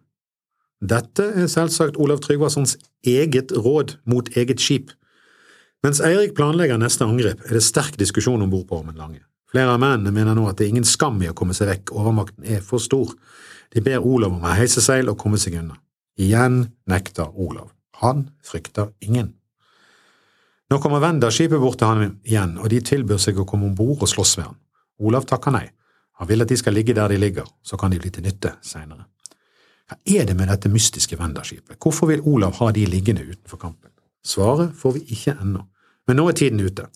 Dette 0.82 1.26
er 1.34 1.50
selvsagt 1.50 1.98
Olav 1.98 2.22
Tryggvasons 2.22 2.78
eget 3.06 3.54
råd 3.54 3.98
mot 4.06 4.30
eget 4.38 4.62
skip. 4.62 4.92
Mens 5.86 6.02
Eirik 6.02 6.34
planlegger 6.36 6.80
neste 6.82 7.06
angrep, 7.06 7.44
er 7.46 7.58
det 7.58 7.64
sterk 7.66 7.98
diskusjon 8.00 8.42
om 8.42 8.50
bord 8.50 8.66
på 8.70 8.80
Ormen 8.80 8.98
Lange. 8.98 9.22
Flere 9.52 9.76
av 9.76 9.80
mennene 9.80 10.12
mener 10.12 10.36
nå 10.36 10.48
at 10.50 10.58
det 10.58 10.66
er 10.66 10.74
ingen 10.74 10.88
skam 10.88 11.22
i 11.24 11.30
å 11.30 11.36
komme 11.38 11.56
seg 11.56 11.70
vekk, 11.70 11.94
overmakten 11.96 12.48
er 12.50 12.64
for 12.66 12.84
stor. 12.84 13.14
De 13.74 13.84
ber 13.84 14.04
Olav 14.04 14.34
om 14.34 14.44
å 14.44 14.56
heise 14.58 14.82
seil 14.84 15.08
og 15.12 15.20
komme 15.22 15.40
seg 15.40 15.60
unna. 15.62 15.78
Igjen 16.20 16.64
nekter 16.90 17.30
Olav. 17.34 17.70
Han 18.02 18.28
frykter 18.44 18.92
ingen. 19.06 19.32
Nå 20.68 20.82
kommer 20.84 21.00
Wenda-skipet 21.00 21.62
bort 21.62 21.80
til 21.80 21.88
han 21.88 22.18
igjen, 22.28 22.58
og 22.60 22.68
de 22.74 22.82
tilbyr 22.84 23.22
seg 23.22 23.38
å 23.40 23.46
komme 23.48 23.70
om 23.70 23.76
bord 23.78 24.02
og 24.04 24.12
slåss 24.12 24.36
med 24.42 24.50
han. 24.50 24.58
Olav 25.00 25.28
takker 25.30 25.54
nei. 25.56 25.68
Han 26.20 26.28
vil 26.28 26.44
at 26.44 26.50
de 26.52 26.58
skal 26.58 26.76
ligge 26.76 26.96
der 26.98 27.14
de 27.14 27.20
ligger, 27.22 27.46
så 27.64 27.78
kan 27.80 27.94
de 27.94 28.02
bli 28.02 28.12
til 28.12 28.26
nytte 28.26 28.58
seinere. 28.66 29.06
Hva 29.88 29.96
er 30.18 30.26
det 30.28 30.36
med 30.36 30.50
dette 30.52 30.72
mystiske 30.74 31.16
Wenda-skipet? 31.16 31.78
Hvorfor 31.80 32.10
vil 32.12 32.26
Olav 32.28 32.58
ha 32.60 32.74
de 32.76 32.84
liggende 32.90 33.24
utenfor 33.24 33.62
kampen? 33.62 33.94
Svaret 34.28 34.74
får 34.76 34.98
vi 34.98 35.04
ikke 35.16 35.38
ennå, 35.40 35.64
men 36.08 36.20
nå 36.20 36.28
er 36.28 36.36
tiden 36.36 36.60
ute. 36.60 36.90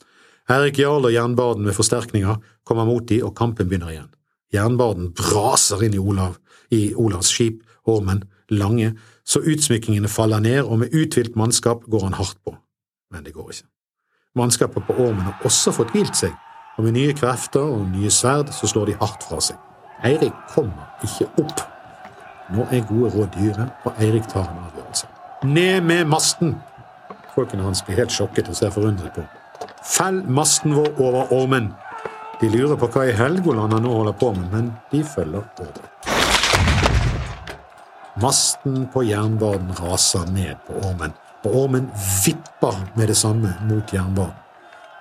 Erik 0.52 0.82
Jarl 0.82 1.08
og 1.08 1.14
Jernbaden 1.14 1.64
med 1.64 1.78
forsterkninger 1.78 2.42
kommer 2.68 2.88
mot 2.90 3.06
de, 3.08 3.22
og 3.24 3.36
kampen 3.38 3.70
begynner 3.70 3.94
igjen. 3.94 4.10
Jernbaden 4.52 5.14
braser 5.16 5.86
inn 5.86 5.96
i 5.96 6.02
Olav, 6.02 6.36
i 6.75 6.90
Olavs 7.00 7.32
skip, 7.32 7.62
Ormen, 7.88 8.25
Lange, 8.51 8.98
så 9.24 9.40
utsmykkingene 9.40 10.12
faller 10.12 10.44
ned, 10.44 10.66
og 10.66 10.84
med 10.84 10.92
uthvilt 10.98 11.40
mannskap 11.40 11.88
går 11.88 12.10
han 12.10 12.20
hardt 12.20 12.42
på 12.44 12.58
men 13.12 13.24
det 13.24 13.34
går 13.34 13.50
ikke. 13.51 13.68
Mannskapet 14.36 14.84
på 14.88 14.94
Ormen 14.94 15.22
har 15.22 15.44
også 15.44 15.74
fått 15.75 15.92
hvilt 15.92 16.16
seg, 16.16 16.36
og 16.77 16.86
med 16.88 16.96
nye 16.96 17.14
krefter 17.14 17.64
og 17.64 17.84
nye 17.92 18.12
sverd 18.12 18.53
så 18.55 18.70
slår 18.72 18.92
de 18.92 18.98
hardt 19.01 19.25
fra 19.27 19.42
seg. 19.44 19.60
Eirik 20.08 20.36
kommer 20.53 20.88
ikke 21.05 21.27
opp. 21.44 21.66
Nå 22.55 22.66
er 22.72 22.86
gode 22.88 23.12
råd 23.16 23.36
dyre, 23.36 23.68
og 23.86 24.00
Eirik 24.00 24.27
tar 24.32 24.48
en 24.48 24.64
avgjørelse. 24.70 25.10
Ned 25.51 25.84
med 25.88 26.08
masten! 26.08 26.55
Folkene 27.35 27.63
hans 27.63 27.83
blir 27.85 28.01
helt 28.01 28.11
sjokket 28.11 28.50
og 28.51 28.57
ser 28.57 28.74
forundret 28.75 29.15
på. 29.15 29.24
Fell 29.87 30.22
masten 30.27 30.75
vår 30.75 30.94
over 31.00 31.31
Ormen! 31.33 31.72
De 32.41 32.50
lurer 32.50 32.77
på 32.79 32.87
hva 32.89 33.05
i 33.05 33.13
Helgoland 33.13 33.75
han 33.75 33.83
nå 33.85 33.91
holder 33.94 34.15
på 34.17 34.31
med, 34.33 34.48
men 34.50 34.70
de 34.89 35.03
følger 35.05 35.44
ordre. 35.61 35.89
Masten 38.22 38.87
på 38.94 39.03
jernbanen 39.05 39.70
raser 39.77 40.25
ned 40.33 40.57
på 40.67 40.79
Ormen, 40.81 41.13
og 41.46 41.55
ormen 41.63 41.87
vipper 42.25 42.79
med 42.96 43.07
det 43.07 43.17
samme 43.17 43.53
mot 43.70 43.94
jernbanen. 43.94 44.37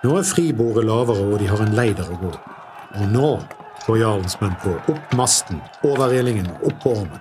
Nå 0.04 0.14
er 0.16 0.28
fribordet 0.28 0.84
lavere, 0.88 1.24
og 1.32 1.40
de 1.40 1.48
har 1.50 1.60
en 1.64 1.74
leider 1.76 2.08
å 2.08 2.18
gå. 2.20 2.30
Og 3.00 3.08
nå 3.12 3.30
går 3.86 3.98
jarlens 4.00 4.38
menn 4.40 4.56
på. 4.62 4.72
Opp 4.92 5.16
masten, 5.16 5.60
over 5.84 6.12
relingen, 6.12 6.48
opp 6.64 6.78
på 6.84 6.94
ormen. 7.02 7.20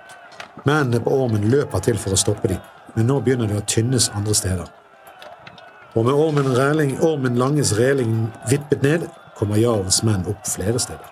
Mennene 0.64 1.00
på 1.04 1.12
ormen 1.16 1.48
løper 1.52 1.84
til 1.84 2.00
for 2.00 2.16
å 2.16 2.20
stoppe 2.20 2.52
dem, 2.54 2.60
men 2.94 3.08
nå 3.08 3.18
begynner 3.24 3.48
det 3.48 3.60
å 3.60 3.66
tynnes 3.68 4.08
andre 4.16 4.36
steder. 4.36 4.79
Og 5.94 6.04
med 6.04 6.12
ormen, 6.12 6.58
reling, 6.58 7.00
ormen 7.02 7.38
Langes 7.38 7.72
reling 7.78 8.28
vippet 8.50 8.82
ned, 8.82 9.08
kommer 9.38 9.58
jarlens 9.58 10.02
menn 10.06 10.22
opp 10.30 10.46
flere 10.46 10.78
steder. 10.78 11.08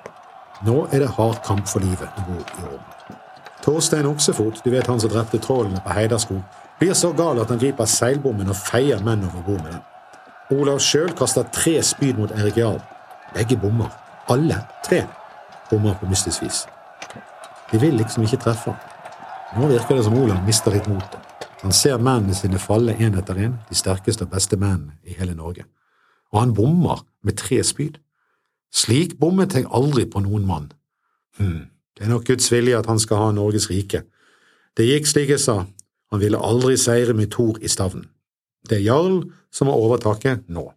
Nå 0.66 0.84
er 0.92 1.02
det 1.02 1.10
hard 1.16 1.40
kamp 1.46 1.66
for 1.70 1.82
livet 1.82 2.08
om 2.18 2.28
bord 2.30 2.52
i 2.54 2.64
ormen. 2.68 3.18
Torstein 3.64 4.06
Oksefot, 4.06 4.62
du 4.64 4.70
vet 4.70 4.86
han 4.86 5.00
som 5.00 5.10
drepte 5.10 5.40
trollene 5.42 5.82
på 5.82 5.94
Heidarskog, 5.96 6.42
blir 6.78 6.94
så 6.94 7.10
gal 7.12 7.40
at 7.42 7.50
han 7.50 7.58
griper 7.58 7.90
seilbommen 7.90 8.50
og 8.52 8.58
feier 8.58 9.02
menn 9.04 9.26
over 9.26 9.42
bord 9.46 9.64
med 9.64 9.74
den. 9.74 9.84
Olav 10.60 10.78
sjøl 10.80 11.10
kaster 11.18 11.48
tre 11.52 11.74
spyd 11.82 12.20
mot 12.20 12.30
Erik 12.38 12.56
Jarl. 12.56 12.78
Begge 13.34 13.58
bommer. 13.60 13.90
Alle 14.30 14.62
tre 14.86 15.02
bommer 15.70 15.98
på 15.98 16.08
mystisk 16.08 16.42
vis. 16.46 16.62
De 17.72 17.80
vil 17.82 17.98
liksom 17.98 18.24
ikke 18.24 18.40
treffe 18.46 18.70
ham. 18.70 18.78
Nå 19.58 19.68
virker 19.74 19.98
det 19.98 20.06
som 20.06 20.16
Olav 20.16 20.40
mister 20.46 20.72
litt 20.72 20.86
motet. 20.88 21.27
Han 21.62 21.74
ser 21.74 21.98
mennene 21.98 22.36
sine 22.38 22.58
falle 22.62 22.94
én 22.94 23.16
etter 23.18 23.38
én, 23.42 23.56
de 23.68 23.74
sterkeste 23.74 24.26
og 24.26 24.30
beste 24.30 24.56
mennene 24.56 24.94
i 25.02 25.16
hele 25.18 25.34
Norge. 25.34 25.64
Og 26.30 26.40
han 26.40 26.54
bommer 26.54 27.02
med 27.24 27.38
tre 27.40 27.58
spyd. 27.64 27.98
Slik 28.70 29.16
bommet 29.18 29.56
jeg 29.56 29.66
aldri 29.74 30.04
på 30.06 30.22
noen 30.22 30.46
mann. 30.46 30.70
Hm, 31.38 31.66
det 31.96 32.04
er 32.04 32.12
nok 32.12 32.28
Guds 32.28 32.52
vilje 32.52 32.78
at 32.78 32.86
han 32.86 33.00
skal 33.02 33.24
ha 33.24 33.32
Norges 33.34 33.70
rike. 33.72 34.04
Det 34.76 34.86
gikk 34.86 35.10
slik 35.10 35.34
jeg 35.34 35.42
sa, 35.42 35.64
han 36.12 36.22
ville 36.22 36.38
aldri 36.38 36.76
seire 36.78 37.16
med 37.16 37.32
Thor 37.34 37.58
i 37.60 37.68
stavnen. 37.68 38.06
Det 38.68 38.78
er 38.78 38.86
jarl 38.86 39.24
som 39.50 39.70
har 39.70 39.80
overtaket 39.80 40.46
nå. 40.52 40.68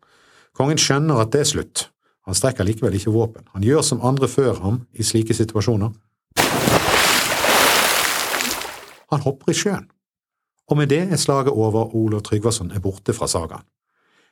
Kongen 0.58 0.82
skjønner 0.82 1.22
at 1.22 1.32
det 1.36 1.44
er 1.44 1.52
slutt. 1.52 1.88
Han 2.26 2.38
strekker 2.38 2.66
likevel 2.66 2.96
ikke 2.98 3.14
våpen. 3.14 3.46
Han 3.54 3.64
gjør 3.66 3.86
som 3.86 4.02
andre 4.06 4.28
før 4.30 4.58
ham 4.64 4.84
i 4.94 5.06
slike 5.06 5.36
situasjoner. 5.38 5.94
Han 9.12 9.26
hopper 9.26 9.52
i 9.52 9.58
sjøen. 9.58 9.90
Og 10.70 10.78
med 10.78 10.92
det 10.92 11.02
er 11.12 11.20
slaget 11.20 11.54
over, 11.54 11.96
Olav 11.96 12.22
Tryggvason 12.22 12.72
er 12.72 12.84
borte 12.84 13.14
fra 13.14 13.28
sagaen. 13.28 13.66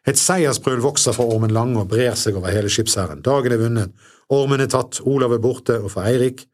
Et 0.07 0.17
seiersbrøl 0.17 0.79
vokser 0.81 1.13
fra 1.13 1.25
Ormen 1.27 1.51
Lange 1.51 1.81
og 1.81 1.89
brer 1.91 2.15
seg 2.15 2.37
over 2.39 2.53
hele 2.53 2.69
skipsherren. 2.71 3.23
Dagen 3.25 3.51
er 3.51 3.59
vunnet, 3.59 3.91
Ormen 4.29 4.61
er 4.63 4.69
tatt, 4.71 5.01
Olav 5.09 5.33
er 5.35 5.41
borte, 5.43 5.75
og 5.81 5.91
for 5.91 6.07
Eirik, 6.07 6.45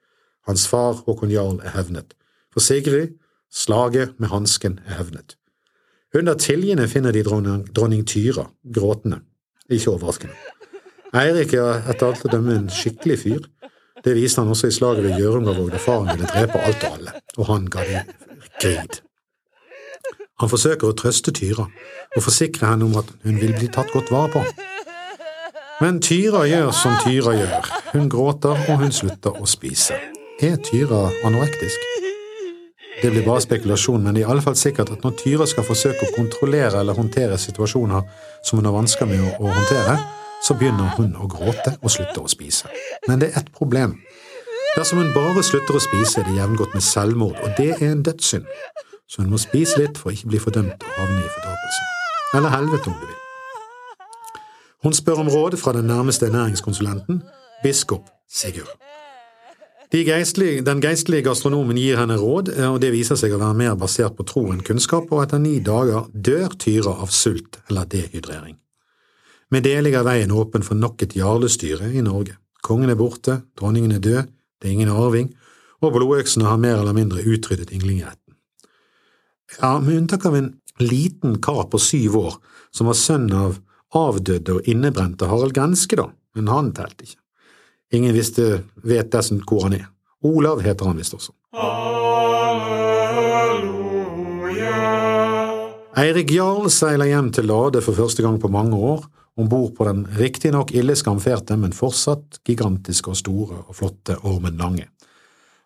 hans 0.48 0.66
far 0.68 1.04
Håkon 1.06 1.34
Jarl, 1.34 1.60
er 1.62 1.76
hevnet. 1.76 2.16
For 2.54 2.64
Sigrid 2.64 3.14
Slaget 3.56 4.20
med 4.20 4.28
hansken 4.34 4.80
er 4.88 4.98
hevnet. 4.98 5.38
Under 6.16 6.34
tiljene 6.34 6.88
finner 6.92 7.12
de 7.12 7.24
dronning, 7.24 7.64
dronning 7.76 8.04
Tyra 8.08 8.50
gråtende. 8.76 9.22
Ikke 9.70 9.94
overraskende. 9.94 10.36
Eirik 11.16 11.54
er 11.56 11.86
etter 11.88 12.10
alt 12.10 12.26
å 12.28 12.32
dømme 12.34 12.58
en 12.60 12.68
skikkelig 12.72 13.18
fyr. 13.22 13.48
Det 14.04 14.16
viste 14.18 14.44
han 14.44 14.52
også 14.52 14.68
i 14.68 14.76
slaget 14.76 15.06
ved 15.06 15.22
Gjørungavåg, 15.22 15.72
da 15.72 15.80
faren 15.80 16.12
ville 16.12 16.28
drepe 16.28 16.60
alt 16.68 16.84
og 16.84 16.98
alle, 16.98 17.16
og 17.38 17.48
han 17.50 17.70
ga 17.72 17.86
dem 17.88 18.12
grid. 18.60 19.00
Han 20.44 20.52
forsøker 20.52 20.90
å 20.90 20.96
trøste 21.00 21.32
Tyra 21.36 21.66
og 21.66 22.24
forsikre 22.24 22.68
henne 22.68 22.88
om 22.90 22.98
at 23.00 23.12
hun 23.24 23.38
vil 23.40 23.54
bli 23.56 23.70
tatt 23.72 23.94
godt 23.96 24.12
vare 24.12 24.32
på. 24.34 24.42
Men 25.80 26.02
Tyra 26.04 26.46
gjør 26.48 26.72
som 26.76 26.96
Tyra 27.04 27.36
gjør. 27.36 27.70
Hun 27.94 28.10
gråter, 28.12 28.60
og 28.70 28.84
hun 28.84 28.92
slutter 28.96 29.36
å 29.40 29.48
spise. 29.48 29.98
Er 30.44 30.58
Tyra 30.64 31.06
anorektisk? 31.28 31.88
Det 33.02 33.12
blir 33.12 33.26
bare 33.26 33.44
spekulasjon, 33.44 34.04
men 34.04 34.16
det 34.16 34.24
er 34.24 34.28
i 34.28 34.32
alle 34.32 34.44
fall 34.44 34.56
sikkert 34.60 34.94
at 34.96 35.04
når 35.04 35.18
Tyra 35.20 35.48
skal 35.52 35.68
forsøke 35.68 36.08
å 36.08 36.14
kontrollere 36.16 36.80
eller 36.80 36.96
håndtere 36.96 37.40
situasjoner 37.40 38.04
som 38.44 38.60
hun 38.60 38.68
har 38.70 38.76
vansker 38.76 39.10
med 39.10 39.24
å, 39.24 39.50
håndtere, 39.50 39.98
så 40.44 40.56
begynner 40.56 40.96
hun 40.96 41.12
å 41.20 41.28
gråte 41.32 41.76
og 41.82 41.92
slutter 41.92 42.24
å 42.24 42.32
spise. 42.32 42.72
Men 43.08 43.20
det 43.20 43.32
er 43.32 43.44
ett 43.44 43.52
problem. 43.56 43.98
Dersom 44.76 45.00
hun 45.00 45.12
bare 45.16 45.44
slutter 45.44 45.76
å 45.76 45.84
spise, 45.84 46.22
er 46.22 46.28
det 46.28 46.40
jevngodt 46.40 46.76
med 46.76 46.84
selvmord, 46.84 47.40
og 47.44 47.56
det 47.60 47.74
er 47.78 47.92
en 47.92 48.04
dødssynd. 48.04 48.48
Så 49.10 49.22
hun 49.22 49.32
må 49.32 49.38
spise 49.42 49.80
litt 49.82 50.00
for 50.00 50.12
å 50.12 50.16
ikke 50.16 50.32
bli 50.32 50.42
fordømt 50.42 50.82
og 50.82 50.98
havne 50.98 51.22
i 51.22 51.30
fortapelsen. 51.36 51.92
Eller 52.40 52.56
helvete, 52.56 52.90
om 52.90 52.98
du 53.00 53.06
vil. 53.06 53.22
Hun 54.86 54.94
spør 54.94 55.22
om 55.24 55.30
råd 55.34 55.58
fra 55.58 55.74
den 55.74 55.88
nærmeste 55.90 56.28
ernæringskonsulenten, 56.28 57.24
biskop 57.64 58.10
Sigurd. 58.30 58.74
De 59.92 60.02
geistlige, 60.04 60.62
den 60.66 60.82
geistlige 60.82 61.24
gastronomen 61.24 61.78
gir 61.78 62.00
henne 62.02 62.18
råd, 62.20 62.50
og 62.68 62.82
det 62.82 62.90
viser 62.92 63.18
seg 63.20 63.36
å 63.36 63.40
være 63.40 63.58
mer 63.58 63.78
basert 63.80 64.18
på 64.18 64.26
tro 64.28 64.48
enn 64.52 64.64
kunnskap, 64.66 65.08
og 65.14 65.22
etter 65.24 65.40
ni 65.40 65.60
dager 65.64 66.10
dør 66.12 66.58
Tyra 66.60 66.98
av 67.06 67.14
sult 67.14 67.62
eller 67.70 67.88
dehydrering. 67.90 68.58
Med 69.54 69.64
det 69.64 69.78
ligger 69.86 70.04
veien 70.04 70.34
åpen 70.34 70.66
for 70.66 70.76
nok 70.76 71.06
et 71.06 71.16
jarlestyre 71.16 71.92
i 71.94 72.04
Norge. 72.04 72.36
Kongen 72.66 72.90
er 72.90 73.00
borte, 73.00 73.44
dronningen 73.56 73.94
er 73.94 74.02
død, 74.04 74.34
det 74.60 74.70
er 74.70 74.74
ingen 74.74 74.90
arving, 74.90 75.30
og 75.86 75.94
blodøksene 75.94 76.50
har 76.50 76.58
mer 76.58 76.82
eller 76.82 76.98
mindre 76.98 77.22
utryddet 77.22 77.72
ynglingretten. 77.72 78.25
Ja, 79.62 79.80
med 79.80 79.98
unntak 79.98 80.26
av 80.26 80.36
en 80.36 80.54
liten 80.80 81.42
kar 81.42 81.64
på 81.72 81.80
syv 81.80 82.18
år 82.18 82.34
som 82.72 82.90
var 82.90 82.98
sønn 83.00 83.30
av 83.34 83.60
avdøde 83.96 84.58
og 84.58 84.68
innebrente 84.68 85.30
Harald 85.30 85.56
Grenske, 85.56 85.96
da, 86.00 86.10
men 86.36 86.52
han 86.52 86.74
telte 86.76 87.08
ikke. 87.08 87.20
Ingen 87.96 88.16
visste, 88.16 88.64
vet 88.84 89.12
dessuten 89.14 89.44
hvor 89.46 89.68
han 89.68 89.78
er. 89.78 89.86
Olav 90.26 90.64
heter 90.66 90.90
han 90.90 90.98
visst 91.00 91.16
også. 91.16 91.32
Eirik 95.96 96.34
Jarl 96.34 96.68
seiler 96.74 97.08
hjem 97.08 97.30
til 97.32 97.48
Lade 97.48 97.80
for 97.86 97.96
første 97.96 98.26
gang 98.26 98.40
på 98.42 98.52
mange 98.52 98.76
år, 98.76 99.06
om 99.40 99.48
bord 99.52 99.76
på 99.78 99.86
den 99.88 100.04
riktignok 100.18 100.74
ille 100.76 100.96
skamferte, 100.96 101.56
men 101.60 101.76
fortsatt 101.76 102.42
gigantiske 102.48 103.12
og 103.12 103.20
store 103.20 103.62
og 103.64 103.78
flotte 103.78 104.18
Ormen 104.28 104.60
Lange. 104.60 104.90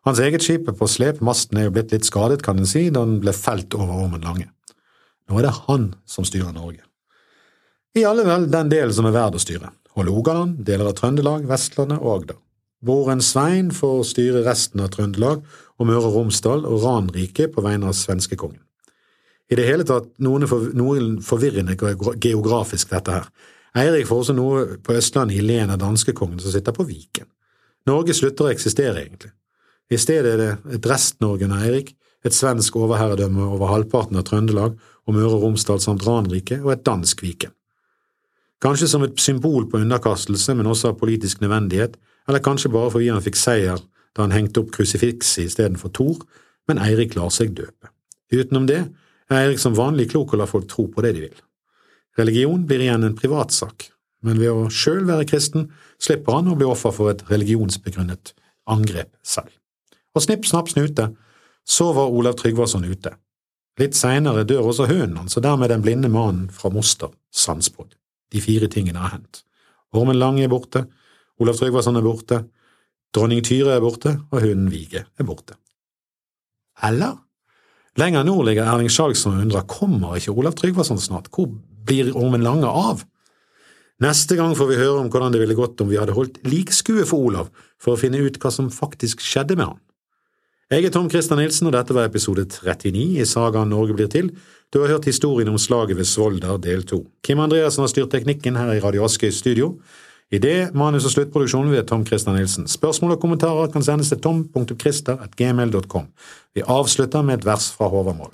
Hans 0.09 0.19
eget 0.25 0.41
skip 0.41 0.65
på 0.65 0.87
slep, 0.89 1.19
masten 1.21 1.59
er 1.59 1.67
jo 1.67 1.73
blitt 1.75 1.91
litt 1.93 2.07
skadet, 2.07 2.41
kan 2.41 2.57
en 2.57 2.65
si, 2.65 2.87
da 2.89 3.03
den 3.05 3.19
ble 3.21 3.29
felt 3.35 3.75
over 3.77 4.07
Ormen 4.07 4.23
Lange. 4.25 4.47
Nå 5.29 5.37
er 5.37 5.45
det 5.45 5.57
han 5.67 5.91
som 6.09 6.25
styrer 6.25 6.55
Norge. 6.55 6.81
I 7.93 8.07
alle 8.09 8.25
vel 8.25 8.47
den 8.49 8.71
delen 8.71 8.95
som 8.95 9.05
er 9.05 9.13
verd 9.13 9.37
å 9.37 9.41
styre. 9.43 9.69
Hålogaland, 9.93 10.63
deler 10.65 10.89
av 10.89 10.95
Trøndelag, 10.97 11.45
Vestlandet 11.49 12.01
og 12.01 12.09
Agder. 12.15 12.39
Broren 12.81 13.21
Svein 13.21 13.69
får 13.75 14.01
styre 14.09 14.41
resten 14.47 14.81
av 14.81 14.89
Trøndelag 14.95 15.43
og 15.77 15.85
Møre 15.85 16.09
og 16.09 16.17
Romsdal 16.17 16.65
og 16.65 16.81
Ranrike 16.87 17.45
på 17.53 17.61
vegne 17.65 17.91
av 17.91 17.97
svenskekongen. 17.99 18.63
I 19.49 19.57
det 19.61 19.67
hele 19.69 19.85
tatt 19.85 20.09
noen, 20.25 20.47
for, 20.49 20.71
forvirrende 21.25 21.77
geografisk, 21.77 22.89
dette 22.95 23.19
her. 23.19 23.29
Eirik 23.77 24.09
får 24.09 24.23
også 24.23 24.37
noe 24.37 24.65
på 24.81 24.97
Østlandet 24.97 25.37
i 25.37 25.45
len 25.45 25.69
av 25.69 25.81
danskekongen 25.83 26.41
som 26.41 26.55
sitter 26.55 26.73
på 26.73 26.87
Viken. 26.89 27.29
Norge 27.89 28.17
slutter 28.17 28.47
å 28.47 28.53
eksistere, 28.55 29.03
egentlig. 29.03 29.35
I 29.89 29.97
stedet 29.97 30.33
er 30.35 30.41
det 30.41 30.75
et 30.77 30.89
Rest-Norge 30.89 31.47
under 31.47 31.63
Eirik, 31.65 31.95
et 32.25 32.35
svensk 32.35 32.75
overherredømme 32.75 33.45
over 33.55 33.71
halvparten 33.71 34.19
av 34.19 34.25
Trøndelag 34.27 34.75
og 35.07 35.15
Møre 35.15 35.37
og 35.37 35.45
Romsdal 35.47 35.79
samt 35.81 36.05
Ranriket, 36.05 36.61
og 36.61 36.73
et 36.75 36.83
dansk 36.85 37.23
Viken. 37.23 37.53
Kanskje 38.59 38.89
som 38.91 39.05
et 39.05 39.15
symbol 39.21 39.69
på 39.71 39.79
underkastelse, 39.79 40.53
men 40.53 40.67
også 40.67 40.91
av 40.91 40.99
politisk 40.99 41.39
nødvendighet, 41.41 41.95
eller 42.27 42.43
kanskje 42.43 42.71
bare 42.73 42.91
fordi 42.93 43.07
han 43.09 43.23
fikk 43.23 43.39
seier 43.39 43.79
da 44.13 44.25
han 44.25 44.35
hengte 44.35 44.61
opp 44.61 44.73
krusifikset 44.75 45.47
istedenfor 45.47 45.93
Thor, 45.95 46.19
men 46.67 46.81
Eirik 46.83 47.15
lar 47.17 47.31
seg 47.33 47.55
døpe. 47.57 47.89
Utenom 48.29 48.67
det 48.69 48.81
er 48.83 49.37
Eirik 49.39 49.61
som 49.63 49.77
vanlig 49.77 50.09
klok 50.11 50.35
og 50.35 50.43
lar 50.43 50.51
folk 50.51 50.67
tro 50.69 50.89
på 50.91 51.05
det 51.05 51.15
de 51.15 51.23
vil. 51.29 51.37
Religion 52.19 52.65
blir 52.67 52.83
igjen 52.83 53.07
en 53.07 53.15
privatsak, 53.17 53.87
men 54.27 54.41
ved 54.41 54.51
å 54.51 54.67
sjøl 54.73 55.05
være 55.07 55.27
kristen 55.29 55.69
slipper 56.01 56.35
han 56.35 56.51
å 56.51 56.57
bli 56.59 56.67
offer 56.67 56.93
for 56.93 57.13
et 57.13 57.23
religionsbegrunnet 57.31 58.35
angrep 58.69 59.15
selv. 59.23 59.58
Og 60.15 60.25
snipp, 60.25 60.47
snapp, 60.49 60.69
snute, 60.71 61.11
så 61.69 61.91
var 61.93 62.13
Olav 62.13 62.37
Tryggvason 62.39 62.87
ute. 62.89 63.13
Litt 63.79 63.95
seinere 63.95 64.43
dør 64.47 64.71
også 64.71 64.89
hunden 64.89 65.17
hans, 65.21 65.37
og 65.37 65.45
dermed 65.45 65.71
den 65.71 65.83
blinde 65.85 66.09
mannen 66.11 66.49
fra 66.51 66.71
Moster 66.73 67.13
sannspådd. 67.31 67.93
De 68.33 68.41
fire 68.43 68.67
tingene 68.71 68.99
har 68.99 69.13
hendt. 69.15 69.43
Ormen 69.95 70.19
Lange 70.19 70.43
er 70.45 70.51
borte, 70.51 70.85
Olav 71.39 71.57
Tryggvason 71.57 71.97
er 71.97 72.05
borte, 72.05 72.43
dronning 73.15 73.41
Tyre 73.45 73.77
er 73.77 73.83
borte, 73.83 74.17
og 74.29 74.43
hunden 74.43 74.69
Vige 74.73 75.05
er 75.05 75.27
borte. 75.27 75.55
Eller? 76.83 77.15
Lenger 77.99 78.23
nord 78.23 78.45
ligger 78.47 78.67
Erling 78.69 78.91
Skjalgsson 78.91 79.37
og 79.37 79.45
undrer 79.45 79.65
kommer 79.67 80.19
ikke 80.19 80.35
Olav 80.35 80.57
Tryggvason 80.59 80.99
snart, 81.01 81.31
hvor 81.33 81.49
blir 81.87 82.11
Ormen 82.17 82.43
Lange 82.45 82.69
av? 82.69 83.05
Neste 83.99 84.37
gang 84.39 84.53
får 84.55 84.69
vi 84.69 84.79
høre 84.79 85.01
om 85.01 85.09
hvordan 85.11 85.33
det 85.33 85.41
ville 85.41 85.57
gått 85.57 85.81
om 85.83 85.89
vi 85.89 85.97
hadde 85.99 86.15
holdt 86.15 86.37
likskue 86.47 87.03
for 87.07 87.31
Olav 87.31 87.49
for 87.81 87.95
å 87.95 87.99
finne 87.99 88.21
ut 88.23 88.37
hva 88.39 88.51
som 88.53 88.69
faktisk 88.71 89.23
skjedde 89.23 89.57
med 89.59 89.73
han. 89.73 89.79
Jeg 90.69 90.85
er 90.85 90.91
Tom 90.93 91.07
Christer 91.09 91.33
Nilsen, 91.33 91.65
og 91.65 91.73
dette 91.73 91.95
var 91.97 92.05
episode 92.05 92.43
39 92.45 92.99
i 93.17 93.23
sagaen 93.25 93.71
Norge 93.73 93.95
blir 93.97 94.09
til. 94.13 94.27
Du 94.69 94.83
har 94.83 94.91
hørt 94.91 95.07
historien 95.09 95.49
om 95.49 95.57
slaget 95.57 95.97
ved 95.97 96.05
Svolder 96.05 96.59
del 96.61 96.83
to. 96.85 96.99
Kim 97.25 97.39
Andreassen 97.41 97.81
har 97.81 97.89
styrt 97.89 98.11
teknikken 98.13 98.53
her 98.59 98.75
i 98.75 98.83
Radio 98.83 99.01
Askøy 99.07 99.31
studio. 99.33 99.71
Idé, 100.29 100.69
manus 100.77 101.07
og 101.09 101.15
sluttproduksjon 101.15 101.71
ved 101.73 101.87
Tom 101.89 102.03
Christer 102.05 102.37
Nilsen. 102.37 102.67
Spørsmål 102.69 103.15
og 103.15 103.23
kommentarer 103.23 103.71
kan 103.73 103.81
sendes 103.81 104.13
til 104.13 104.21
tom.christer.gmail.com. 104.21 106.05
Vi 106.53 106.67
avslutter 106.67 107.25
med 107.25 107.39
et 107.39 107.49
vers 107.49 107.71
fra 107.73 107.89
Håvamål. 107.89 108.29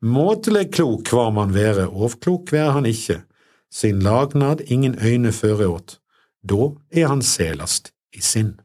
Måtelig 0.00 0.70
klok 0.72 1.12
var 1.12 1.28
man 1.36 1.52
være, 1.52 1.90
ovklok 1.92 2.54
være 2.56 2.72
han 2.78 2.88
ikke, 2.88 3.20
sin 3.68 4.00
lagnad 4.00 4.64
ingen 4.72 4.96
øyne 4.96 5.36
føre 5.36 5.68
åt, 5.68 5.98
da 6.40 6.72
er 6.88 7.12
han 7.12 7.20
selast 7.20 7.92
i 8.16 8.24
sinn. 8.24 8.56